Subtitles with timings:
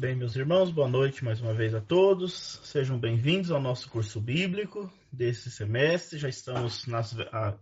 [0.00, 2.58] Bem, meus irmãos, boa noite mais uma vez a todos.
[2.64, 6.18] Sejam bem-vindos ao nosso curso bíblico desse semestre.
[6.18, 7.54] Já estamos nas, a,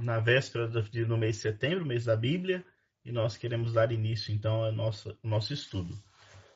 [0.00, 2.64] na véspera do, mês de setembro, mês da Bíblia,
[3.04, 5.96] e nós queremos dar início então ao nosso, ao nosso estudo.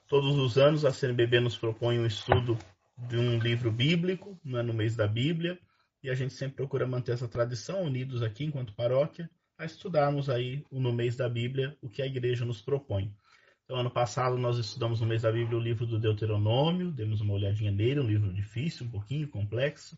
[0.09, 2.59] Todos os anos a CNBB nos propõe um estudo
[2.99, 5.57] de um livro bíblico né, no mês da Bíblia,
[6.03, 10.65] e a gente sempre procura manter essa tradição, unidos aqui enquanto paróquia, a estudarmos aí
[10.73, 13.15] no mês da Bíblia o que a igreja nos propõe.
[13.71, 17.35] Então, ano passado nós estudamos no mês da Bíblia o livro do Deuteronômio, demos uma
[17.35, 19.97] olhadinha nele, um livro difícil, um pouquinho complexo.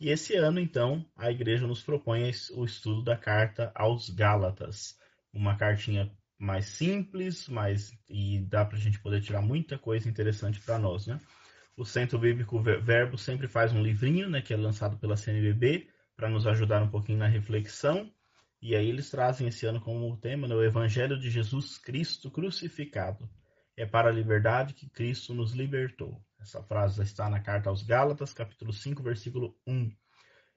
[0.00, 4.98] E esse ano, então, a igreja nos propõe o estudo da carta aos Gálatas,
[5.34, 10.58] uma cartinha mais simples, mais e dá para a gente poder tirar muita coisa interessante
[10.60, 11.20] para nós, né?
[11.76, 16.30] O Centro Bíblico Verbo sempre faz um livrinho, né, que é lançado pela CNBB, para
[16.30, 18.10] nos ajudar um pouquinho na reflexão.
[18.64, 23.28] E aí eles trazem esse ano como tema né, o Evangelho de Jesus Cristo crucificado.
[23.76, 26.18] É para a liberdade que Cristo nos libertou.
[26.40, 29.92] Essa frase está na carta aos Gálatas, capítulo 5, versículo 1.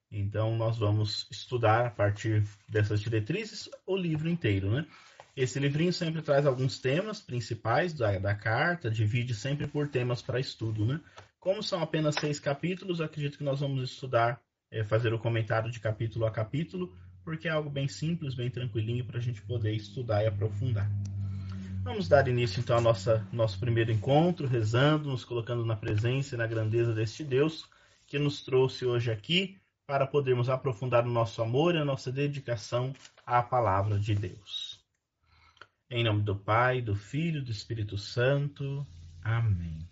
[0.09, 4.87] Então nós vamos estudar a partir dessas diretrizes o livro inteiro, né?
[5.35, 10.39] Esse livrinho sempre traz alguns temas principais da, da carta, divide sempre por temas para
[10.39, 11.01] estudo, né?
[11.41, 14.39] Como são apenas seis capítulos, acredito que nós vamos estudar,
[14.71, 16.95] é, fazer o comentário de capítulo a capítulo,
[17.27, 20.89] porque é algo bem simples, bem tranquilinho para a gente poder estudar e aprofundar.
[21.83, 26.37] Vamos dar início então ao nossa, nosso primeiro encontro, rezando, nos colocando na presença e
[26.37, 27.69] na grandeza deste Deus
[28.05, 32.95] que nos trouxe hoje aqui para podermos aprofundar o nosso amor e a nossa dedicação
[33.25, 34.79] à palavra de Deus.
[35.89, 38.87] Em nome do Pai, do Filho e do Espírito Santo.
[39.21, 39.85] Amém.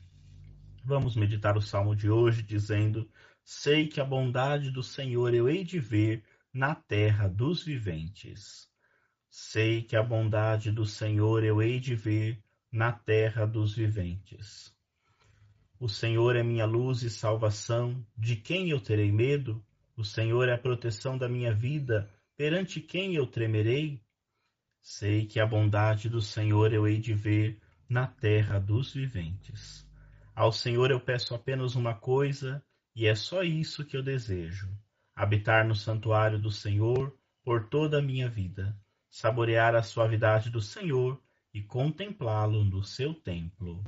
[0.86, 3.06] Vamos meditar o salmo de hoje dizendo:
[3.44, 6.24] Sei que a bondade do Senhor eu hei de ver
[6.56, 8.70] na terra dos viventes.
[9.30, 14.74] Sei que a bondade do Senhor eu hei de ver na terra dos viventes.
[15.78, 19.62] O Senhor é minha luz e salvação, de quem eu terei medo?
[19.98, 24.02] O Senhor é a proteção da minha vida, perante quem eu tremerei?
[24.80, 29.86] Sei que a bondade do Senhor eu hei de ver na terra dos viventes.
[30.34, 32.64] Ao Senhor eu peço apenas uma coisa,
[32.96, 34.70] e é só isso que eu desejo
[35.16, 38.78] habitar no santuário do Senhor por toda a minha vida,
[39.10, 41.22] saborear a suavidade do Senhor
[41.54, 43.82] e contemplá-lo no seu templo.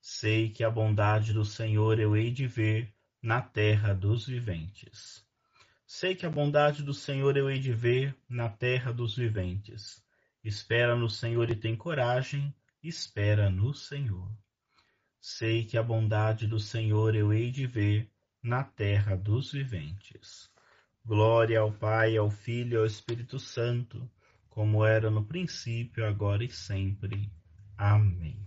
[0.00, 5.26] Sei que a bondade do Senhor eu hei de ver na terra dos viventes.
[5.86, 10.02] Sei que a bondade do Senhor eu hei de ver na terra dos viventes.
[10.42, 14.30] Espera no Senhor e tem coragem, espera no Senhor.
[15.20, 18.10] Sei que a bondade do Senhor eu hei de ver
[18.46, 20.48] na terra dos viventes.
[21.04, 24.08] Glória ao Pai, ao Filho e ao Espírito Santo,
[24.48, 27.28] como era no princípio, agora e sempre.
[27.76, 28.38] Amém.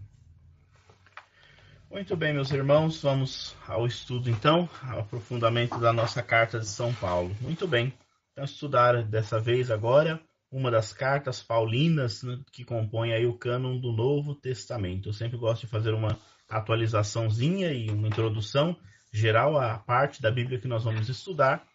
[1.92, 6.94] Muito bem, meus irmãos, vamos ao estudo então, ao aprofundamento da nossa carta de São
[6.94, 7.36] Paulo.
[7.42, 7.94] Muito bem,
[8.32, 13.78] então estudar dessa vez agora uma das cartas paulinas né, que compõem aí o cânon
[13.78, 15.10] do Novo Testamento.
[15.10, 16.18] Eu sempre gosto de fazer uma
[16.48, 18.78] atualizaçãozinha e uma introdução
[19.12, 21.66] geral à parte da Bíblia que nós vamos estudar,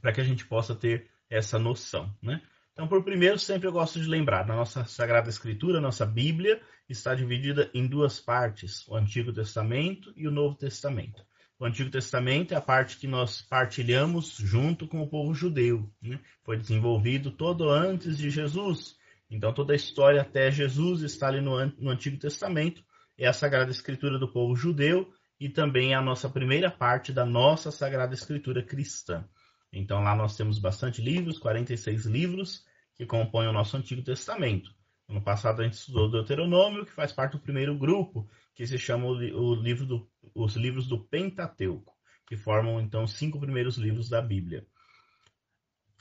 [0.00, 2.40] para que a gente possa ter essa noção, né?
[2.72, 7.14] Então, por primeiro, sempre eu gosto de lembrar, na nossa Sagrada Escritura, nossa Bíblia está
[7.14, 11.24] dividida em duas partes, o Antigo Testamento e o Novo Testamento.
[11.56, 15.88] O Antigo Testamento é a parte que nós partilhamos junto com o povo judeu.
[16.02, 16.18] Né?
[16.42, 18.96] Foi desenvolvido todo antes de Jesus.
[19.30, 22.84] Então, toda a história até Jesus está ali no, no Antigo Testamento.
[23.16, 25.12] É a Sagrada Escritura do povo judeu
[25.44, 29.28] e também a nossa primeira parte da nossa Sagrada Escritura cristã.
[29.70, 34.74] Então lá nós temos bastante livros, 46 livros que compõem o nosso Antigo Testamento.
[35.06, 39.04] No passado a gente estudou Deuteronômio, que faz parte do primeiro grupo, que se chama
[39.04, 41.94] o livro do, os livros do Pentateuco,
[42.26, 44.66] que formam então os cinco primeiros livros da Bíblia.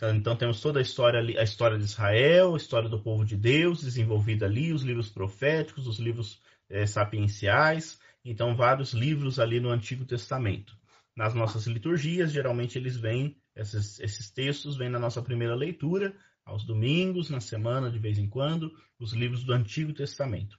[0.01, 3.83] Então temos toda a história, a história de Israel, a história do povo de Deus
[3.83, 6.41] desenvolvida ali, os livros proféticos, os livros
[6.73, 10.75] é, sapienciais, então, vários livros ali no Antigo Testamento.
[11.15, 16.65] Nas nossas liturgias, geralmente eles vêm, esses, esses textos vêm na nossa primeira leitura, aos
[16.65, 20.57] domingos, na semana, de vez em quando, os livros do Antigo Testamento.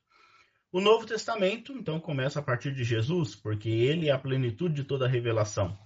[0.71, 4.85] O Novo Testamento, então, começa a partir de Jesus, porque ele é a plenitude de
[4.85, 5.77] toda a revelação.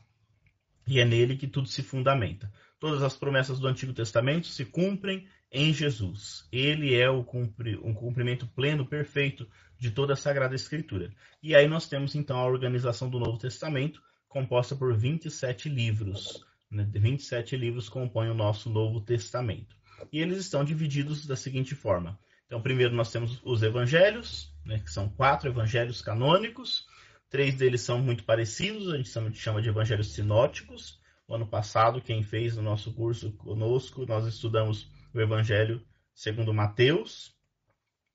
[0.87, 2.53] E é nele que tudo se fundamenta.
[2.79, 6.47] Todas as promessas do Antigo Testamento se cumprem em Jesus.
[6.53, 9.49] Ele é o cumpri, um cumprimento pleno, perfeito
[9.79, 11.13] de toda a Sagrada Escritura.
[11.43, 16.45] E aí nós temos então a organização do Novo Testamento, composta por 27 livros.
[16.71, 16.87] Né?
[16.93, 19.77] 27 livros compõem o nosso Novo Testamento.
[20.13, 22.19] E eles estão divididos da seguinte forma.
[22.47, 26.87] Então, primeiro nós temos os evangelhos, né, que são quatro evangelhos canônicos.
[27.29, 30.99] Três deles são muito parecidos, a gente chama de evangelhos sinóticos.
[31.27, 35.85] O ano passado, quem fez o nosso curso conosco, nós estudamos o evangelho
[36.15, 37.35] segundo Mateus,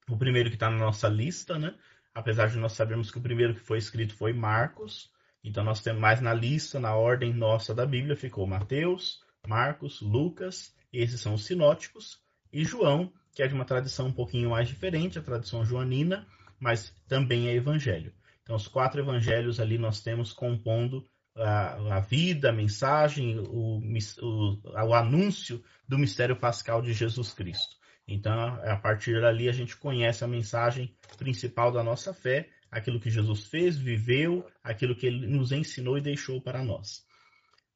[0.09, 1.73] o primeiro que está na nossa lista, né?
[2.13, 5.11] Apesar de nós sabermos que o primeiro que foi escrito foi Marcos,
[5.43, 10.75] então nós temos mais na lista, na ordem nossa da Bíblia, ficou Mateus, Marcos, Lucas,
[10.91, 15.17] esses são os sinóticos, e João, que é de uma tradição um pouquinho mais diferente,
[15.17, 16.27] a tradição joanina,
[16.59, 18.13] mas também é evangelho.
[18.43, 23.81] Então, os quatro evangelhos ali nós temos compondo a, a vida, a mensagem, o,
[24.21, 27.75] o, o anúncio do mistério pascal de Jesus Cristo.
[28.07, 28.33] Então,
[28.63, 33.45] a partir dali, a gente conhece a mensagem principal da nossa fé, aquilo que Jesus
[33.45, 37.05] fez, viveu, aquilo que ele nos ensinou e deixou para nós.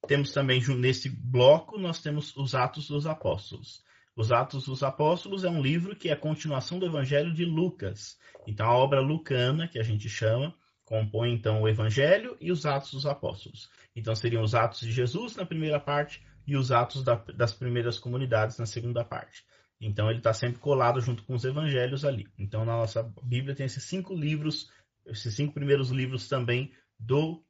[0.08, 3.82] Temos também, nesse bloco, nós temos os Atos dos Apóstolos.
[4.16, 8.18] Os Atos dos Apóstolos é um livro que é a continuação do Evangelho de Lucas.
[8.46, 10.54] Então, a obra lucana, que a gente chama,
[10.88, 13.70] compõe então o Evangelho e os Atos dos Apóstolos.
[13.94, 18.00] Então, seriam os Atos de Jesus na primeira parte e os Atos da, das primeiras
[18.00, 19.46] comunidades na segunda parte.
[19.82, 22.26] Então, ele está sempre colado junto com os Evangelhos ali.
[22.40, 24.72] Então, na nossa Bíblia tem esses cinco livros,
[25.06, 27.44] esses cinco primeiros livros também do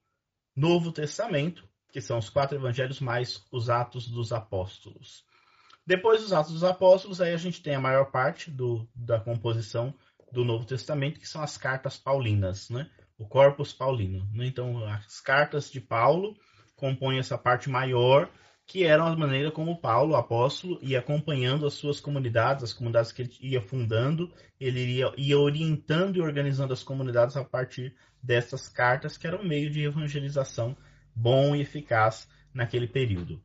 [0.55, 5.23] Novo Testamento, que são os quatro Evangelhos mais os Atos dos Apóstolos.
[5.85, 9.93] Depois dos Atos dos Apóstolos, aí a gente tem a maior parte do, da composição
[10.31, 12.89] do Novo Testamento, que são as cartas paulinas, né?
[13.17, 14.27] O Corpus Paulino.
[14.33, 14.47] Né?
[14.47, 16.35] Então, as cartas de Paulo
[16.75, 18.29] compõem essa parte maior,
[18.65, 23.23] que era a maneira como Paulo, apóstolo, ia acompanhando as suas comunidades, as comunidades que
[23.23, 29.17] ele ia fundando, ele ia, ia orientando e organizando as comunidades a partir dessas cartas,
[29.17, 30.75] que eram um meio de evangelização
[31.15, 33.41] bom e eficaz naquele período.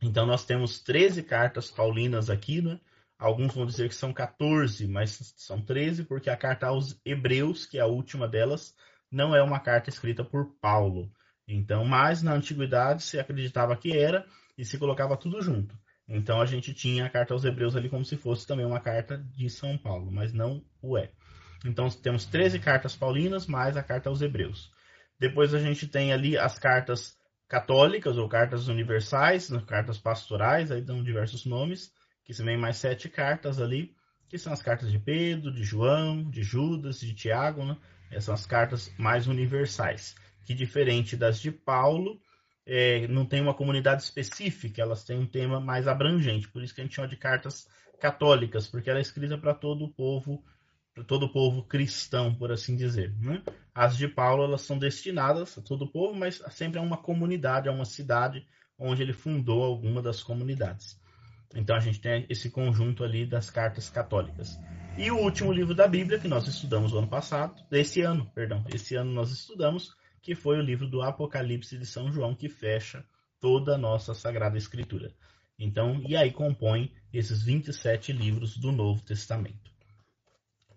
[0.00, 2.78] Então nós temos 13 cartas paulinas aqui, né?
[3.18, 7.78] Alguns vão dizer que são 14, mas são 13 porque a carta aos Hebreus, que
[7.78, 8.74] é a última delas,
[9.10, 11.10] não é uma carta escrita por Paulo.
[11.48, 14.26] Então, mas na antiguidade se acreditava que era
[14.58, 15.78] e se colocava tudo junto.
[16.08, 19.18] Então a gente tinha a carta aos Hebreus ali como se fosse também uma carta
[19.18, 21.10] de São Paulo, mas não o é.
[21.64, 24.72] Então temos 13 cartas paulinas mais a carta aos Hebreus.
[25.18, 27.16] Depois a gente tem ali as cartas
[27.48, 31.92] católicas ou cartas universais, né, cartas pastorais, aí dão diversos nomes,
[32.26, 33.94] que se vem mais sete cartas ali,
[34.28, 37.76] que são as cartas de Pedro, de João, de Judas, de Tiago, né?
[38.10, 40.14] Essas são as cartas mais universais,
[40.44, 42.20] que diferente das de Paulo,
[42.66, 46.80] é, não tem uma comunidade específica, elas têm um tema mais abrangente, por isso que
[46.80, 47.68] a gente chama de cartas
[48.00, 50.44] católicas, porque ela é escrita para todo o povo
[50.96, 53.14] para todo o povo cristão, por assim dizer.
[53.20, 53.42] Né?
[53.74, 57.68] As de Paulo elas são destinadas a todo o povo, mas sempre a uma comunidade,
[57.68, 58.46] a uma cidade
[58.78, 60.98] onde ele fundou alguma das comunidades.
[61.54, 64.58] Então a gente tem esse conjunto ali das cartas católicas.
[64.98, 68.64] E o último livro da Bíblia que nós estudamos no ano passado, esse ano, perdão,
[68.72, 73.04] esse ano nós estudamos, que foi o livro do Apocalipse de São João que fecha
[73.40, 75.12] toda a nossa Sagrada Escritura.
[75.58, 79.76] Então, e aí compõe esses 27 livros do Novo Testamento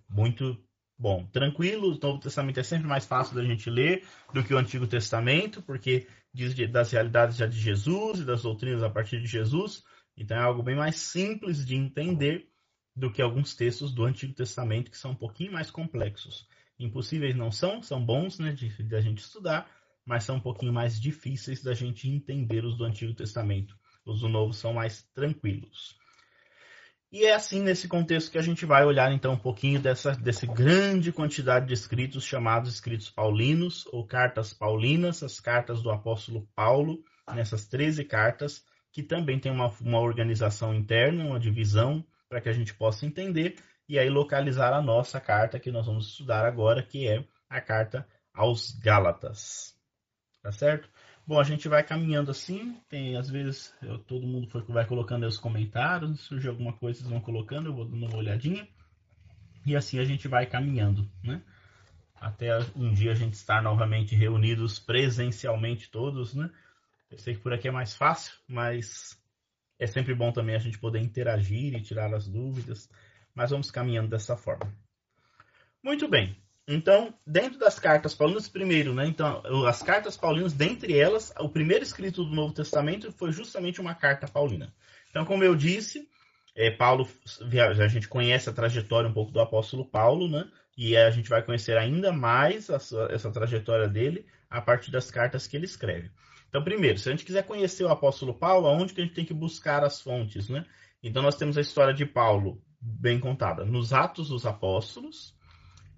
[0.09, 0.57] muito
[0.97, 1.25] bom.
[1.27, 4.87] Tranquilo, o Novo Testamento é sempre mais fácil da gente ler do que o Antigo
[4.87, 9.83] Testamento, porque diz das realidades já de Jesus e das doutrinas a partir de Jesus.
[10.19, 12.49] Então é algo bem mais simples de entender
[12.93, 16.45] do que alguns textos do Antigo Testamento que são um pouquinho mais complexos.
[16.77, 19.71] Impossíveis não são, são bons né, de, de a gente estudar,
[20.05, 23.77] mas são um pouquinho mais difíceis da gente entender os do Antigo Testamento.
[24.05, 25.97] Os do Novo são mais tranquilos.
[27.11, 30.45] E é assim nesse contexto que a gente vai olhar então um pouquinho dessa, dessa
[30.45, 37.03] grande quantidade de escritos chamados escritos paulinos ou cartas paulinas, as cartas do apóstolo Paulo,
[37.33, 42.53] nessas 13 cartas, que também tem uma, uma organização interna, uma divisão, para que a
[42.53, 43.55] gente possa entender
[43.87, 48.07] e aí localizar a nossa carta que nós vamos estudar agora, que é a carta
[48.33, 49.75] aos Gálatas.
[50.41, 50.87] Tá certo?
[51.25, 55.23] Bom, a gente vai caminhando assim, tem às vezes eu, todo mundo foi, vai colocando
[55.23, 58.67] aí os comentários, surge alguma coisa, vocês vão colocando, eu vou dando uma olhadinha.
[59.65, 61.41] E assim a gente vai caminhando, né?
[62.15, 66.49] Até um dia a gente estar novamente reunidos presencialmente todos, né?
[67.11, 69.19] Eu sei que por aqui é mais fácil, mas
[69.79, 72.89] é sempre bom também a gente poder interagir e tirar as dúvidas,
[73.33, 74.71] mas vamos caminhando dessa forma.
[75.83, 76.37] Muito bem.
[76.67, 79.07] Então, dentro das cartas paulinas, primeiro, né?
[79.07, 83.95] Então, as cartas paulinas, dentre elas, o primeiro escrito do Novo Testamento foi justamente uma
[83.95, 84.71] carta paulina.
[85.09, 86.07] Então, como eu disse,
[86.55, 87.09] é, Paulo,
[87.41, 90.47] a gente conhece a trajetória um pouco do apóstolo Paulo, né?
[90.77, 95.47] E a gente vai conhecer ainda mais essa, essa trajetória dele a partir das cartas
[95.47, 96.11] que ele escreve.
[96.49, 99.25] Então, primeiro, se a gente quiser conhecer o apóstolo Paulo, aonde que a gente tem
[99.25, 100.65] que buscar as fontes, né?
[101.01, 105.37] Então, nós temos a história de Paulo bem contada nos Atos dos Apóstolos,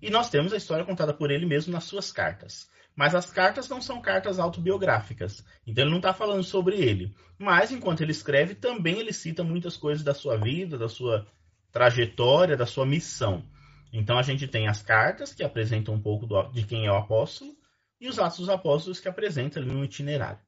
[0.02, 2.68] E nós temos a história contada por ele mesmo nas suas cartas.
[2.96, 5.46] Mas as cartas não são cartas autobiográficas.
[5.66, 7.16] Então ele não está falando sobre ele.
[7.38, 11.28] Mas enquanto ele escreve, também ele cita muitas coisas da sua vida, da sua
[11.72, 13.46] trajetória, da sua missão.
[13.94, 16.98] Então a gente tem as cartas que apresentam um pouco do, de quem é o
[16.98, 17.56] apóstolo
[18.02, 20.40] e os Atos dos Apóstolos que apresentam ali itinerário.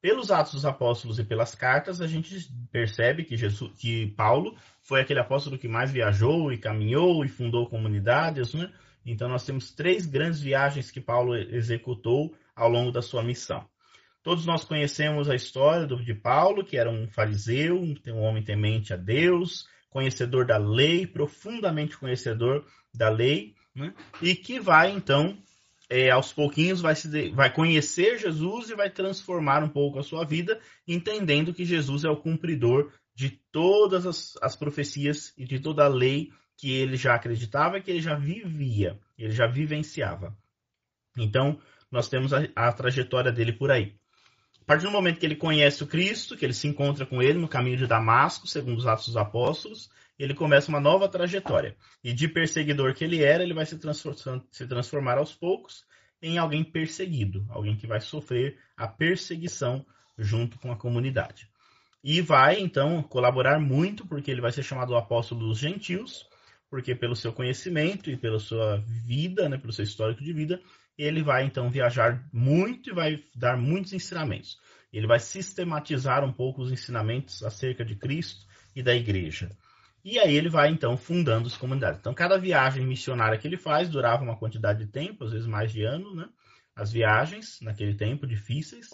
[0.00, 5.00] Pelos Atos dos Apóstolos e pelas cartas, a gente percebe que, Jesus, que Paulo foi
[5.00, 8.72] aquele apóstolo que mais viajou e caminhou e fundou comunidades, né?
[9.04, 13.64] Então nós temos três grandes viagens que Paulo executou ao longo da sua missão.
[14.22, 18.96] Todos nós conhecemos a história de Paulo, que era um fariseu, um homem temente a
[18.96, 23.92] Deus, conhecedor da lei, profundamente conhecedor da lei, né?
[24.20, 25.36] e que vai então,
[25.92, 30.24] é, aos pouquinhos, vai, se, vai conhecer Jesus e vai transformar um pouco a sua
[30.24, 30.58] vida,
[30.88, 35.88] entendendo que Jesus é o cumpridor de todas as, as profecias e de toda a
[35.88, 40.34] lei que ele já acreditava, que ele já vivia, ele já vivenciava.
[41.18, 43.94] Então, nós temos a, a trajetória dele por aí.
[44.62, 47.38] A partir do momento que ele conhece o Cristo, que ele se encontra com ele
[47.38, 49.90] no caminho de Damasco, segundo os Atos dos Apóstolos,
[50.22, 51.74] ele começa uma nova trajetória.
[52.02, 53.76] E de perseguidor que ele era, ele vai se,
[54.52, 55.84] se transformar aos poucos
[56.22, 59.84] em alguém perseguido, alguém que vai sofrer a perseguição
[60.16, 61.48] junto com a comunidade.
[62.04, 66.24] E vai, então, colaborar muito, porque ele vai ser chamado o apóstolo dos gentios,
[66.70, 70.60] porque pelo seu conhecimento e pela sua vida, né, pelo seu histórico de vida,
[70.96, 74.56] ele vai então viajar muito e vai dar muitos ensinamentos.
[74.92, 79.50] Ele vai sistematizar um pouco os ensinamentos acerca de Cristo e da igreja.
[80.04, 82.00] E aí ele vai então fundando as comunidades.
[82.00, 85.72] Então cada viagem missionária que ele faz durava uma quantidade de tempo, às vezes mais
[85.72, 86.28] de anos, né?
[86.74, 88.88] As viagens naquele tempo difíceis,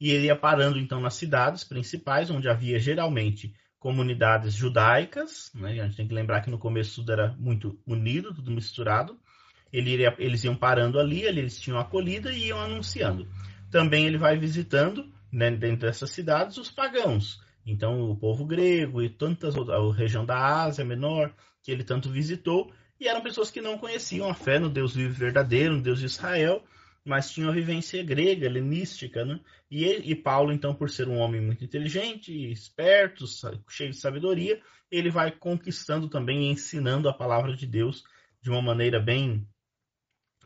[0.00, 5.72] e ele ia parando então nas cidades principais, onde havia geralmente comunidades judaicas, né?
[5.72, 9.18] A gente tem que lembrar que no começo tudo era muito unido, tudo misturado.
[9.70, 13.28] Ele iria, eles iam parando ali, eles tinham acolhida e iam anunciando.
[13.70, 17.43] Também ele vai visitando, né, dentro dessas cidades, os pagãos.
[17.66, 22.10] Então, o povo grego e tantas outras, a região da Ásia Menor, que ele tanto
[22.10, 26.00] visitou, e eram pessoas que não conheciam a fé no Deus vivo verdadeiro, no Deus
[26.00, 26.62] de Israel,
[27.04, 29.40] mas tinham a vivência grega, helenística, né?
[29.70, 33.24] E, ele, e Paulo, então, por ser um homem muito inteligente, esperto,
[33.68, 38.04] cheio de sabedoria, ele vai conquistando também e ensinando a palavra de Deus
[38.40, 39.46] de uma maneira bem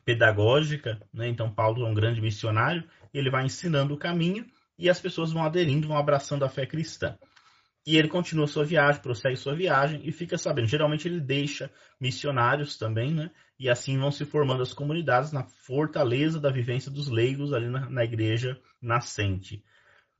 [0.04, 1.28] pedagógica, né?
[1.28, 2.82] Então Paulo é um grande missionário,
[3.12, 4.46] ele vai ensinando o caminho
[4.78, 7.18] e as pessoas vão aderindo, vão abraçando a fé cristã.
[7.86, 10.68] E ele continua sua viagem, prossegue sua viagem e fica sabendo.
[10.68, 13.30] Geralmente ele deixa missionários também, né?
[13.58, 17.88] E assim vão se formando as comunidades na fortaleza da vivência dos leigos ali na,
[17.88, 19.64] na igreja nascente.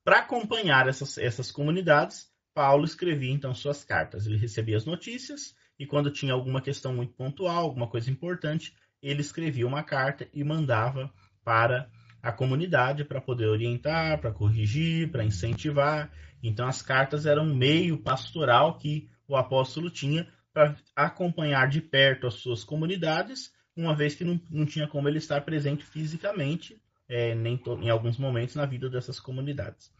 [0.03, 4.27] Para acompanhar essas, essas comunidades, Paulo escrevia então suas cartas.
[4.27, 9.21] Ele recebia as notícias e quando tinha alguma questão muito pontual, alguma coisa importante, ele
[9.21, 11.13] escrevia uma carta e mandava
[11.45, 11.91] para
[12.23, 16.11] a comunidade para poder orientar, para corrigir, para incentivar.
[16.43, 22.27] Então, as cartas eram um meio pastoral que o apóstolo tinha para acompanhar de perto
[22.27, 27.35] as suas comunidades, uma vez que não, não tinha como ele estar presente fisicamente, é,
[27.35, 29.93] nem em alguns momentos, na vida dessas comunidades.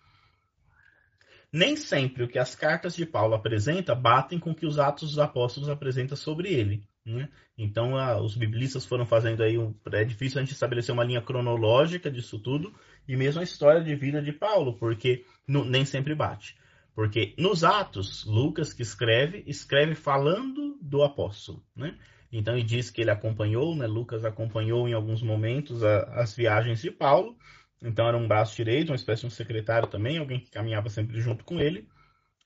[1.53, 5.11] Nem sempre o que as cartas de Paulo apresentam batem com o que os Atos
[5.11, 6.87] dos Apóstolos apresentam sobre ele.
[7.09, 7.29] Né?
[7.57, 9.57] Então, a, os biblistas foram fazendo aí.
[9.57, 12.73] Um, é difícil a gente estabelecer uma linha cronológica disso tudo,
[13.07, 16.57] e mesmo a história de vida de Paulo, porque no, nem sempre bate.
[16.95, 21.65] Porque nos Atos, Lucas, que escreve, escreve falando do apóstolo.
[21.75, 21.97] Né?
[22.31, 23.87] Então, ele diz que ele acompanhou, né?
[23.87, 27.37] Lucas acompanhou em alguns momentos a, as viagens de Paulo.
[27.83, 31.21] Então, era um braço direito, uma espécie de um secretário também, alguém que caminhava sempre
[31.21, 31.89] junto com ele.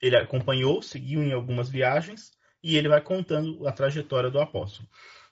[0.01, 2.31] Ele acompanhou, seguiu em algumas viagens
[2.63, 4.89] e ele vai contando a trajetória do apóstolo.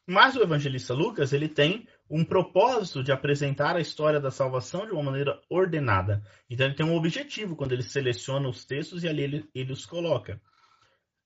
[0.06, 4.92] Mas o evangelista Lucas, ele tem um propósito de apresentar a história da salvação de
[4.92, 6.24] uma maneira ordenada.
[6.48, 9.86] Então ele tem um objetivo quando ele seleciona os textos e ali ele, ele os
[9.86, 10.40] coloca.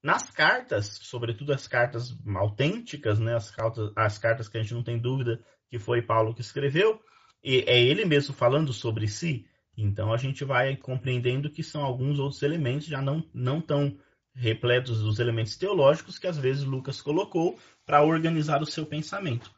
[0.03, 4.83] Nas cartas, sobretudo as cartas autênticas, né, as, cartas, as cartas que a gente não
[4.83, 7.01] tem dúvida que foi Paulo que escreveu,
[7.43, 9.47] e é ele mesmo falando sobre si,
[9.77, 13.99] então a gente vai compreendendo que são alguns outros elementos já não, não tão
[14.35, 19.51] repletos dos elementos teológicos que às vezes Lucas colocou para organizar o seu pensamento.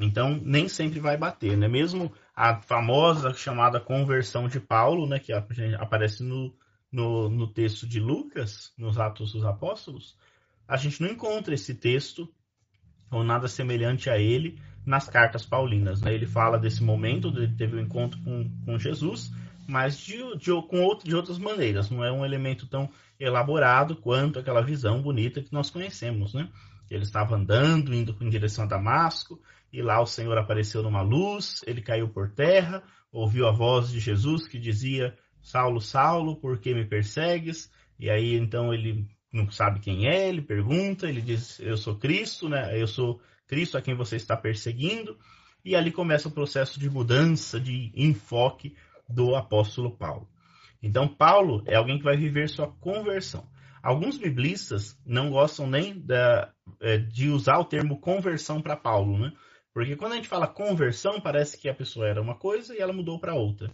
[0.00, 1.66] Então, nem sempre vai bater, né?
[1.66, 6.54] Mesmo a famosa chamada conversão de Paulo, né, que aparece no,
[6.92, 10.16] no, no texto de Lucas, nos Atos dos Apóstolos,
[10.66, 12.32] a gente não encontra esse texto
[13.10, 16.00] ou nada semelhante a ele nas cartas paulinas.
[16.00, 16.14] Né?
[16.14, 19.32] Ele fala desse momento, ele teve um encontro com, com Jesus,
[19.68, 21.90] mas de, de, com outro, de outras maneiras.
[21.90, 22.88] Não é um elemento tão
[23.20, 26.48] elaborado quanto aquela visão bonita que nós conhecemos, né?
[26.90, 29.38] Ele estava andando, indo em direção a Damasco,
[29.70, 32.82] e lá o Senhor apareceu numa luz, ele caiu por terra,
[33.12, 37.70] ouviu a voz de Jesus que dizia: Saulo, Saulo, por que me persegues?
[38.00, 42.48] E aí então ele não sabe quem é, ele pergunta, ele diz: Eu sou Cristo,
[42.48, 42.80] né?
[42.80, 45.18] Eu sou Cristo a quem você está perseguindo.
[45.62, 48.74] E ali começa o processo de mudança, de enfoque
[49.08, 50.28] do apóstolo Paulo.
[50.82, 53.48] Então, Paulo é alguém que vai viver sua conversão.
[53.82, 59.32] Alguns biblistas não gostam nem da, é, de usar o termo conversão para Paulo, né?
[59.72, 62.92] Porque quando a gente fala conversão, parece que a pessoa era uma coisa e ela
[62.92, 63.70] mudou para outra.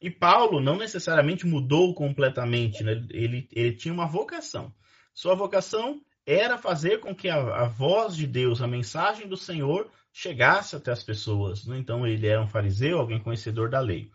[0.00, 2.92] E Paulo não necessariamente mudou completamente, né?
[3.10, 4.72] ele, ele tinha uma vocação.
[5.12, 9.90] Sua vocação era fazer com que a, a, voz de Deus, a mensagem do Senhor,
[10.12, 11.66] chegasse até as pessoas.
[11.66, 11.78] Né?
[11.78, 14.10] Então ele era um fariseu, alguém conhecedor da lei.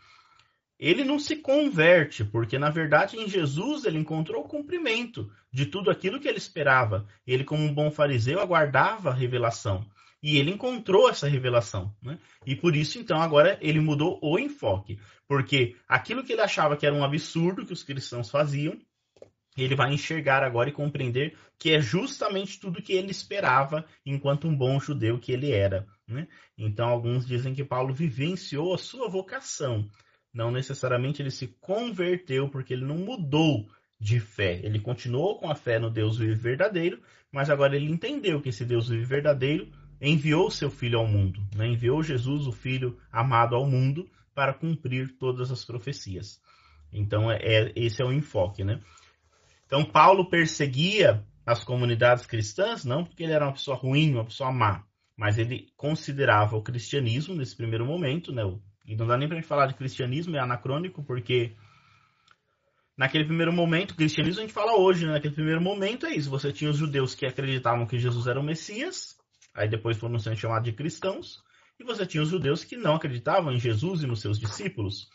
[0.79, 5.89] Ele não se converte, porque na verdade em Jesus ele encontrou o cumprimento de tudo
[5.89, 7.08] aquilo que ele esperava.
[7.25, 9.86] Ele, como um bom fariseu, aguardava a revelação.
[10.22, 11.96] E ele encontrou essa revelação.
[12.01, 12.20] Né?
[12.46, 15.00] E por isso, então, agora ele mudou o enfoque.
[15.27, 18.77] Porque aquilo que ele achava que era um absurdo que os cristãos faziam,
[19.58, 24.55] ele vai enxergar agora e compreender que é justamente tudo que ele esperava enquanto um
[24.55, 25.88] bom judeu que ele era.
[26.08, 26.27] Né?
[26.58, 29.89] Então, alguns dizem que Paulo vivenciou a sua vocação.
[30.36, 33.65] Não necessariamente ele se converteu, porque ele não mudou
[33.98, 34.60] de fé.
[34.62, 37.00] Ele continuou com a fé no Deus vivo verdadeiro,
[37.32, 41.65] mas agora ele entendeu que esse Deus vivo verdadeiro enviou seu filho ao mundo, né?
[41.65, 46.42] enviou Jesus, o filho amado ao mundo, para cumprir todas as profecias.
[46.92, 48.62] Então, é, é, esse é o enfoque.
[48.62, 48.82] Né?
[49.65, 54.51] Então, Paulo perseguia as comunidades cristãs, não porque ele era uma pessoa ruim, uma pessoa
[54.51, 54.84] má,
[55.15, 58.44] mas ele considerava o cristianismo nesse primeiro momento, né?
[58.88, 61.56] E não dá nem para gente falar de cristianismo, é anacrônico, porque
[62.98, 65.13] naquele primeiro momento, cristianismo a gente fala hoje, né?
[65.13, 68.43] naquele primeiro momento é isso, você tinha os judeus que acreditavam que Jesus era o
[68.43, 69.17] Messias,
[69.54, 71.43] aí depois foram sendo chamados de cristãos,
[71.80, 75.10] e você tinha os judeus que não acreditavam em Jesus e nos seus discípulos.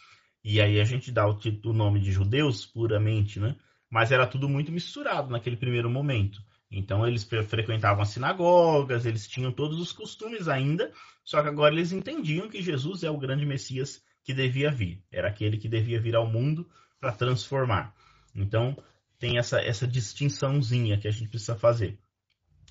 [0.44, 3.56] E aí a gente dá o, o nome de judeus puramente, né?
[3.90, 6.40] Mas era tudo muito misturado naquele primeiro momento.
[6.70, 10.92] Então eles frequentavam as sinagogas, eles tinham todos os costumes ainda,
[11.24, 15.02] só que agora eles entendiam que Jesus é o grande Messias que devia vir.
[15.10, 16.68] Era aquele que devia vir ao mundo
[17.00, 17.94] para transformar.
[18.34, 18.76] Então
[19.18, 21.98] tem essa, essa distinçãozinha que a gente precisa fazer.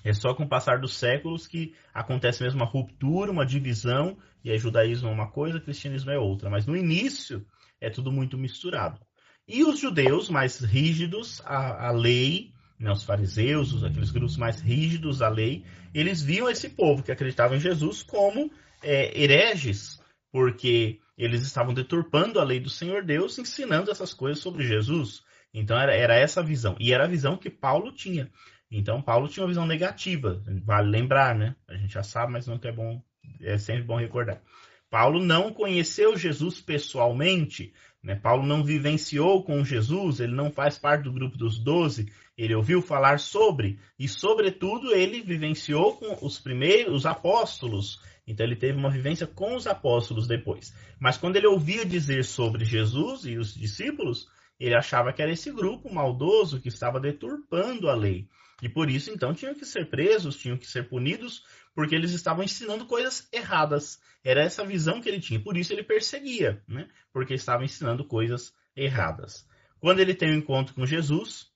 [0.02, 4.50] É só com o passar dos séculos que acontece mesmo uma ruptura, uma divisão, e
[4.50, 6.48] aí judaísmo é uma coisa, cristianismo é outra.
[6.48, 7.46] Mas no início
[7.80, 8.98] é tudo muito misturado.
[9.46, 14.60] E os judeus mais rígidos à, à lei, né, os fariseus, os, aqueles grupos mais
[14.60, 18.50] rígidos à lei, eles viam esse povo que acreditava em Jesus como
[18.82, 20.00] é, hereges,
[20.32, 25.22] porque eles estavam deturpando a lei do Senhor Deus, ensinando essas coisas sobre Jesus.
[25.52, 26.74] Então era, era essa visão.
[26.80, 28.30] E era a visão que Paulo tinha.
[28.70, 31.56] Então, Paulo tinha uma visão negativa, vale lembrar, né?
[31.68, 33.02] A gente já sabe, mas não é bom,
[33.40, 34.40] é sempre bom recordar.
[34.88, 38.14] Paulo não conheceu Jesus pessoalmente, né?
[38.14, 42.80] Paulo não vivenciou com Jesus, ele não faz parte do grupo dos doze, ele ouviu
[42.80, 48.90] falar sobre, e sobretudo ele vivenciou com os primeiros, os apóstolos, então ele teve uma
[48.90, 50.74] vivência com os apóstolos depois.
[50.98, 55.50] Mas quando ele ouvia dizer sobre Jesus e os discípulos, ele achava que era esse
[55.50, 58.28] grupo maldoso que estava deturpando a lei.
[58.62, 61.42] E por isso, então, tinham que ser presos, tinham que ser punidos,
[61.74, 64.00] porque eles estavam ensinando coisas erradas.
[64.22, 65.40] Era essa visão que ele tinha.
[65.40, 66.88] Por isso ele perseguia, né?
[67.12, 69.46] porque estava ensinando coisas erradas.
[69.78, 71.50] Quando ele tem um encontro com Jesus,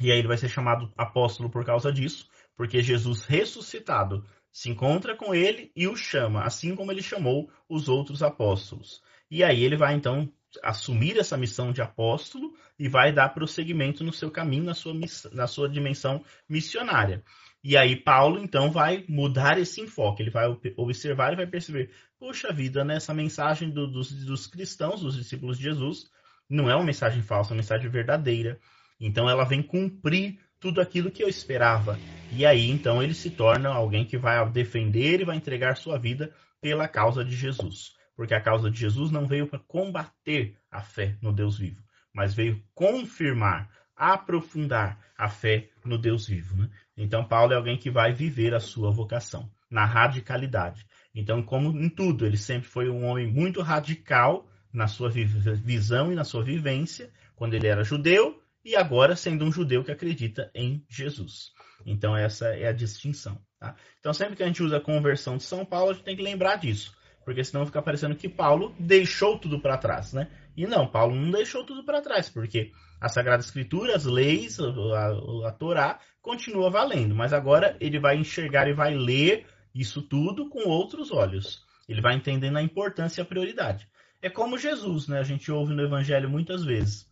[0.00, 5.16] e aí ele vai ser chamado apóstolo por causa disso, porque Jesus ressuscitado se encontra
[5.16, 9.02] com ele e o chama, assim como ele chamou os outros apóstolos.
[9.30, 10.30] E aí ele vai então
[10.62, 14.92] assumir essa missão de apóstolo e vai dar prosseguimento no seu caminho, na sua,
[15.32, 17.24] na sua dimensão missionária.
[17.62, 20.22] E aí Paulo, então, vai mudar esse enfoque.
[20.22, 20.46] Ele vai
[20.76, 25.58] observar e vai perceber, poxa vida, né, essa mensagem do, dos, dos cristãos, dos discípulos
[25.58, 26.10] de Jesus,
[26.48, 28.58] não é uma mensagem falsa, é uma mensagem verdadeira.
[29.00, 31.98] Então ela vem cumprir tudo aquilo que eu esperava.
[32.30, 36.32] E aí, então, ele se torna alguém que vai defender e vai entregar sua vida
[36.60, 41.16] pela causa de Jesus porque a causa de Jesus não veio para combater a fé
[41.20, 43.70] no Deus vivo, mas veio confirmar,
[44.02, 46.56] aprofundar a fé no Deus vivo.
[46.56, 46.68] Né?
[46.96, 50.84] Então, Paulo é alguém que vai viver a sua vocação na radicalidade.
[51.14, 56.16] Então, como em tudo, ele sempre foi um homem muito radical na sua visão e
[56.16, 60.84] na sua vivência, quando ele era judeu, e agora sendo um judeu que acredita em
[60.88, 61.52] Jesus.
[61.86, 63.40] Então, essa é a distinção.
[63.60, 63.76] Tá?
[64.00, 66.22] Então, sempre que a gente usa a conversão de São Paulo, a gente tem que
[66.22, 66.92] lembrar disso
[67.24, 70.28] porque senão fica parecendo que Paulo deixou tudo para trás, né?
[70.56, 75.48] E não, Paulo não deixou tudo para trás, porque a Sagrada Escritura, as leis, a,
[75.48, 80.68] a, Torá, continua valendo, mas agora ele vai enxergar e vai ler isso tudo com
[80.68, 81.64] outros olhos.
[81.88, 83.88] Ele vai entendendo a importância e a prioridade.
[84.20, 85.18] É como Jesus, né?
[85.18, 87.10] A gente ouve no Evangelho muitas vezes.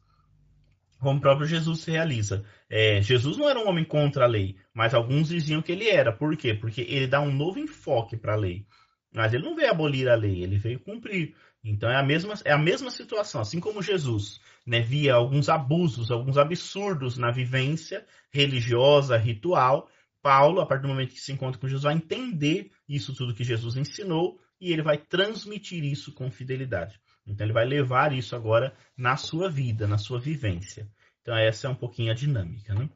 [1.00, 2.44] Como o próprio Jesus se realiza.
[2.68, 6.12] É, Jesus não era um homem contra a lei, mas alguns diziam que ele era.
[6.12, 6.54] Por quê?
[6.54, 8.64] Porque ele dá um novo enfoque para a lei.
[9.12, 11.34] Mas ele não veio abolir a lei, ele veio cumprir.
[11.64, 13.40] Então é a mesma, é a mesma situação.
[13.40, 19.88] Assim como Jesus né, via alguns abusos, alguns absurdos na vivência religiosa, ritual,
[20.22, 23.44] Paulo, a partir do momento que se encontra com Jesus, vai entender isso tudo que
[23.44, 27.00] Jesus ensinou e ele vai transmitir isso com fidelidade.
[27.26, 30.88] Então ele vai levar isso agora na sua vida, na sua vivência.
[31.22, 32.88] Então essa é um pouquinho a dinâmica, né?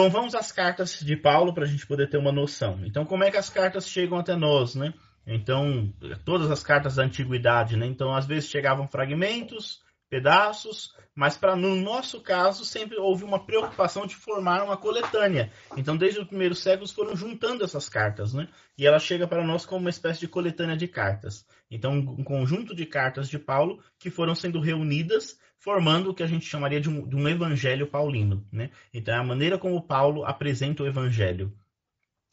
[0.00, 2.80] Bom, vamos às cartas de Paulo para a gente poder ter uma noção.
[2.86, 4.94] Então, como é que as cartas chegam até nós, né?
[5.26, 5.92] Então,
[6.24, 7.84] todas as cartas da antiguidade, né?
[7.84, 14.06] Então, às vezes chegavam fragmentos, pedaços, mas para no nosso caso sempre houve uma preocupação
[14.06, 15.52] de formar uma coletânea.
[15.76, 18.48] Então, desde os primeiros séculos foram juntando essas cartas, né?
[18.78, 21.44] E ela chega para nós como uma espécie de coletânea de cartas.
[21.70, 26.26] Então, um conjunto de cartas de Paulo que foram sendo reunidas, formando o que a
[26.26, 28.70] gente chamaria de um, de um evangelho paulino, né?
[28.92, 31.52] Então, é a maneira como Paulo apresenta o evangelho.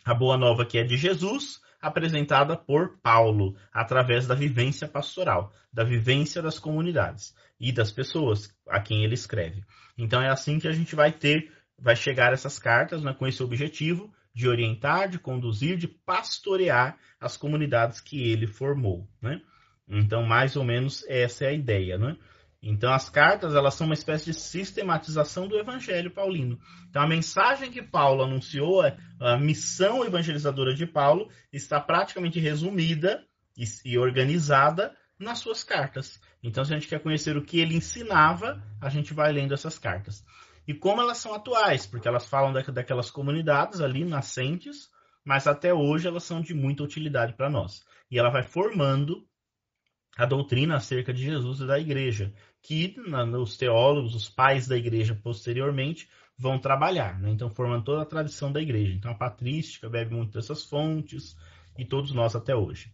[0.03, 5.83] A boa nova que é de Jesus, apresentada por Paulo, através da vivência pastoral, da
[5.83, 9.63] vivência das comunidades e das pessoas a quem ele escreve.
[9.97, 13.43] Então é assim que a gente vai ter, vai chegar essas cartas né, com esse
[13.43, 19.07] objetivo de orientar, de conduzir, de pastorear as comunidades que ele formou.
[19.21, 19.41] Né?
[19.87, 21.97] Então, mais ou menos, essa é a ideia.
[21.97, 22.15] Né?
[22.69, 26.60] Então, as cartas elas são uma espécie de sistematização do evangelho paulino.
[26.89, 28.82] Então, a mensagem que Paulo anunciou,
[29.21, 33.25] a missão evangelizadora de Paulo, está praticamente resumida
[33.86, 36.19] e organizada nas suas cartas.
[36.43, 39.80] Então, se a gente quer conhecer o que ele ensinava, a gente vai lendo essas
[39.80, 40.25] cartas.
[40.67, 44.89] E como elas são atuais, porque elas falam daquelas comunidades ali nascentes,
[45.23, 47.86] mas até hoje elas são de muita utilidade para nós.
[48.12, 49.25] E ela vai formando
[50.17, 52.95] a doutrina acerca de Jesus e da igreja, que
[53.41, 57.19] os teólogos, os pais da igreja posteriormente, vão trabalhar.
[57.19, 57.31] Né?
[57.31, 58.93] Então, formando toda a tradição da igreja.
[58.93, 61.35] Então, a patrística bebe muito dessas fontes,
[61.77, 62.91] e todos nós até hoje.